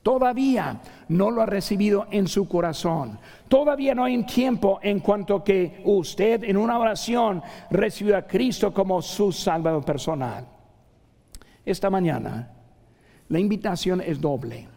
Todavía 0.02 0.80
no 1.08 1.30
lo 1.30 1.42
ha 1.42 1.46
recibido 1.46 2.06
en 2.10 2.28
su 2.28 2.46
corazón. 2.46 3.18
Todavía 3.48 3.94
no 3.94 4.04
hay 4.04 4.22
tiempo 4.24 4.78
en 4.82 5.00
cuanto 5.00 5.42
que 5.42 5.82
usted 5.84 6.44
en 6.44 6.56
una 6.56 6.78
oración 6.78 7.42
recibió 7.70 8.16
a 8.16 8.22
Cristo 8.22 8.72
como 8.72 9.00
su 9.02 9.32
salvador 9.32 9.84
personal. 9.84 10.46
Esta 11.64 11.90
mañana 11.90 12.52
la 13.28 13.38
invitación 13.40 14.00
es 14.00 14.20
doble. 14.20 14.75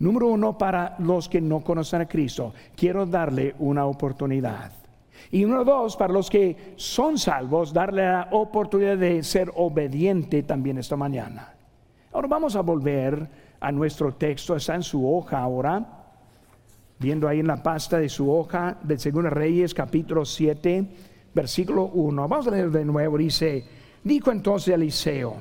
Número 0.00 0.28
uno, 0.28 0.56
para 0.56 0.96
los 0.98 1.28
que 1.28 1.42
no 1.42 1.60
conocen 1.60 2.00
a 2.00 2.08
Cristo, 2.08 2.54
quiero 2.74 3.04
darle 3.04 3.54
una 3.58 3.84
oportunidad. 3.84 4.72
Y 5.30 5.42
número 5.42 5.62
dos, 5.62 5.94
para 5.94 6.14
los 6.14 6.30
que 6.30 6.72
son 6.76 7.18
salvos, 7.18 7.70
darle 7.74 8.02
la 8.02 8.28
oportunidad 8.30 8.96
de 8.96 9.22
ser 9.22 9.52
obediente 9.54 10.42
también 10.42 10.78
esta 10.78 10.96
mañana. 10.96 11.52
Ahora 12.12 12.28
vamos 12.28 12.56
a 12.56 12.62
volver 12.62 13.28
a 13.60 13.70
nuestro 13.70 14.14
texto, 14.14 14.56
está 14.56 14.74
en 14.74 14.82
su 14.82 15.06
hoja 15.06 15.38
ahora, 15.38 15.86
viendo 16.98 17.28
ahí 17.28 17.40
en 17.40 17.46
la 17.46 17.62
pasta 17.62 17.98
de 17.98 18.08
su 18.08 18.32
hoja 18.32 18.78
de 18.82 18.98
Segundo 18.98 19.28
Reyes, 19.28 19.74
capítulo 19.74 20.24
7, 20.24 20.88
versículo 21.34 21.84
1. 21.88 22.26
Vamos 22.26 22.46
a 22.46 22.52
leer 22.52 22.70
de 22.70 22.86
nuevo, 22.86 23.18
dice, 23.18 23.66
dijo 24.02 24.32
entonces 24.32 24.72
Eliseo, 24.72 25.36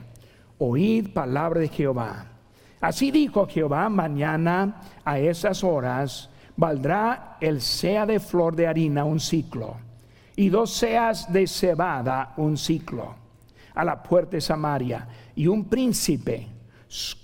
oíd 0.57 1.13
palabra 1.13 1.61
de 1.61 1.69
Jehová. 1.69 2.28
Así 2.81 3.11
dijo 3.11 3.47
Jehová, 3.47 3.89
mañana 3.89 4.81
a 5.03 5.19
esas 5.19 5.63
horas 5.63 6.29
valdrá 6.55 7.37
el 7.41 7.61
sea 7.61 8.05
de 8.05 8.19
flor 8.19 8.55
de 8.55 8.67
harina 8.67 9.03
un 9.03 9.19
ciclo 9.19 9.77
y 10.35 10.49
dos 10.49 10.71
seas 10.71 11.31
de 11.31 11.47
cebada 11.47 12.33
un 12.37 12.57
ciclo 12.57 13.15
a 13.75 13.83
la 13.83 14.01
puerta 14.01 14.31
de 14.31 14.41
Samaria 14.41 15.07
y 15.35 15.47
un 15.47 15.65
príncipe 15.65 16.47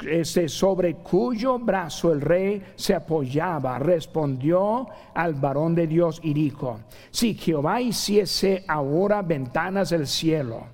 ese 0.07 0.47
sobre 0.47 0.95
cuyo 0.95 1.57
brazo 1.57 2.13
el 2.13 2.21
rey 2.21 2.61
se 2.75 2.93
apoyaba, 2.93 3.79
respondió 3.79 4.87
al 5.13 5.33
varón 5.33 5.73
de 5.73 5.87
Dios 5.87 6.19
y 6.21 6.33
dijo, 6.33 6.81
si 7.09 7.33
Jehová 7.33 7.81
hiciese 7.81 8.63
ahora 8.67 9.23
ventanas 9.23 9.89
del 9.89 10.05
cielo, 10.05 10.67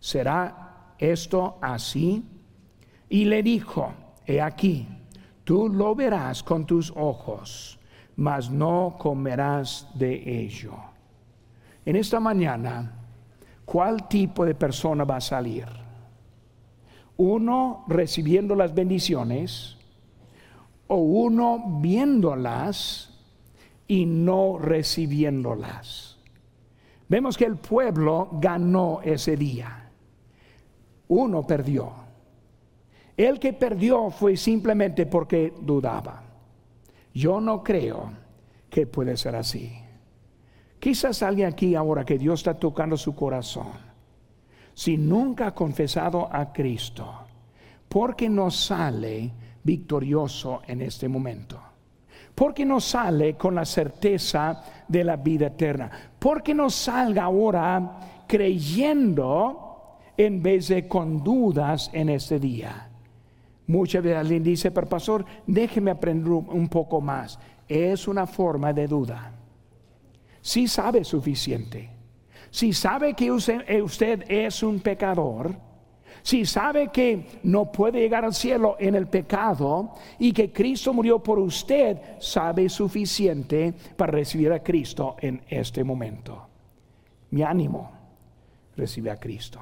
¿será 0.00 0.94
esto 0.98 1.58
así? 1.60 2.24
Y 3.08 3.24
le 3.24 3.42
dijo, 3.42 3.92
he 4.26 4.40
aquí, 4.40 4.86
tú 5.44 5.68
lo 5.68 5.94
verás 5.94 6.42
con 6.42 6.66
tus 6.66 6.92
ojos, 6.94 7.78
mas 8.16 8.50
no 8.50 8.96
comerás 8.98 9.88
de 9.94 10.42
ello. 10.42 10.74
En 11.84 11.96
esta 11.96 12.20
mañana, 12.20 12.92
¿cuál 13.64 14.08
tipo 14.08 14.44
de 14.44 14.54
persona 14.54 15.04
va 15.04 15.16
a 15.16 15.20
salir? 15.20 15.66
¿Uno 17.16 17.84
recibiendo 17.88 18.54
las 18.54 18.74
bendiciones 18.74 19.78
o 20.86 20.96
uno 20.96 21.80
viéndolas 21.80 23.18
y 23.86 24.04
no 24.04 24.58
recibiéndolas? 24.58 26.18
Vemos 27.08 27.38
que 27.38 27.46
el 27.46 27.56
pueblo 27.56 28.28
ganó 28.32 29.00
ese 29.02 29.36
día. 29.36 29.88
Uno 31.08 31.46
perdió. 31.46 32.07
El 33.18 33.40
que 33.40 33.52
perdió 33.52 34.10
fue 34.10 34.36
simplemente 34.36 35.04
porque 35.04 35.52
dudaba. 35.60 36.22
Yo 37.12 37.40
no 37.40 37.64
creo 37.64 38.12
que 38.70 38.86
puede 38.86 39.16
ser 39.16 39.34
así. 39.34 39.76
Quizás 40.78 41.24
alguien 41.24 41.48
aquí 41.48 41.74
ahora 41.74 42.04
que 42.04 42.16
Dios 42.16 42.38
está 42.38 42.54
tocando 42.54 42.96
su 42.96 43.16
corazón, 43.16 43.72
si 44.72 44.96
nunca 44.96 45.48
ha 45.48 45.54
confesado 45.54 46.32
a 46.32 46.52
Cristo, 46.52 47.12
¿por 47.88 48.14
qué 48.14 48.28
no 48.28 48.52
sale 48.52 49.32
victorioso 49.64 50.62
en 50.68 50.82
este 50.82 51.08
momento? 51.08 51.60
¿Por 52.36 52.54
qué 52.54 52.64
no 52.64 52.78
sale 52.78 53.34
con 53.34 53.56
la 53.56 53.64
certeza 53.64 54.62
de 54.86 55.02
la 55.02 55.16
vida 55.16 55.48
eterna? 55.48 55.90
¿Por 56.20 56.40
qué 56.40 56.54
no 56.54 56.70
salga 56.70 57.24
ahora 57.24 58.24
creyendo 58.28 59.96
en 60.16 60.40
vez 60.40 60.68
de 60.68 60.86
con 60.86 61.24
dudas 61.24 61.90
en 61.92 62.10
este 62.10 62.38
día? 62.38 62.87
Muchas 63.68 64.02
veces 64.02 64.18
alguien 64.18 64.42
dice, 64.42 64.70
pero 64.70 64.88
pastor, 64.88 65.24
déjeme 65.46 65.90
aprender 65.90 66.32
un 66.32 66.68
poco 66.68 67.02
más. 67.02 67.38
Es 67.68 68.08
una 68.08 68.26
forma 68.26 68.72
de 68.72 68.88
duda. 68.88 69.30
Si 70.40 70.66
sabe 70.66 71.04
suficiente, 71.04 71.90
si 72.50 72.72
sabe 72.72 73.12
que 73.12 73.26
eh, 73.26 73.82
usted, 73.82 74.24
es 74.26 74.62
un 74.62 74.80
pecador, 74.80 75.54
si 76.22 76.46
sabe 76.46 76.88
que 76.88 77.26
no 77.42 77.70
puede 77.70 78.00
llegar 78.00 78.24
al 78.24 78.32
cielo 78.32 78.76
en 78.78 78.94
el 78.94 79.06
pecado 79.06 79.94
y 80.18 80.32
que 80.32 80.50
Cristo 80.50 80.94
murió 80.94 81.22
por 81.22 81.38
usted, 81.38 81.98
sabe 82.18 82.70
suficiente 82.70 83.74
para 83.96 84.12
recibir 84.12 84.50
a 84.50 84.62
Cristo 84.62 85.16
en 85.20 85.42
este 85.46 85.84
momento. 85.84 86.48
Mi 87.30 87.42
ánimo, 87.42 87.92
recibe 88.74 89.10
a 89.10 89.16
Cristo. 89.16 89.60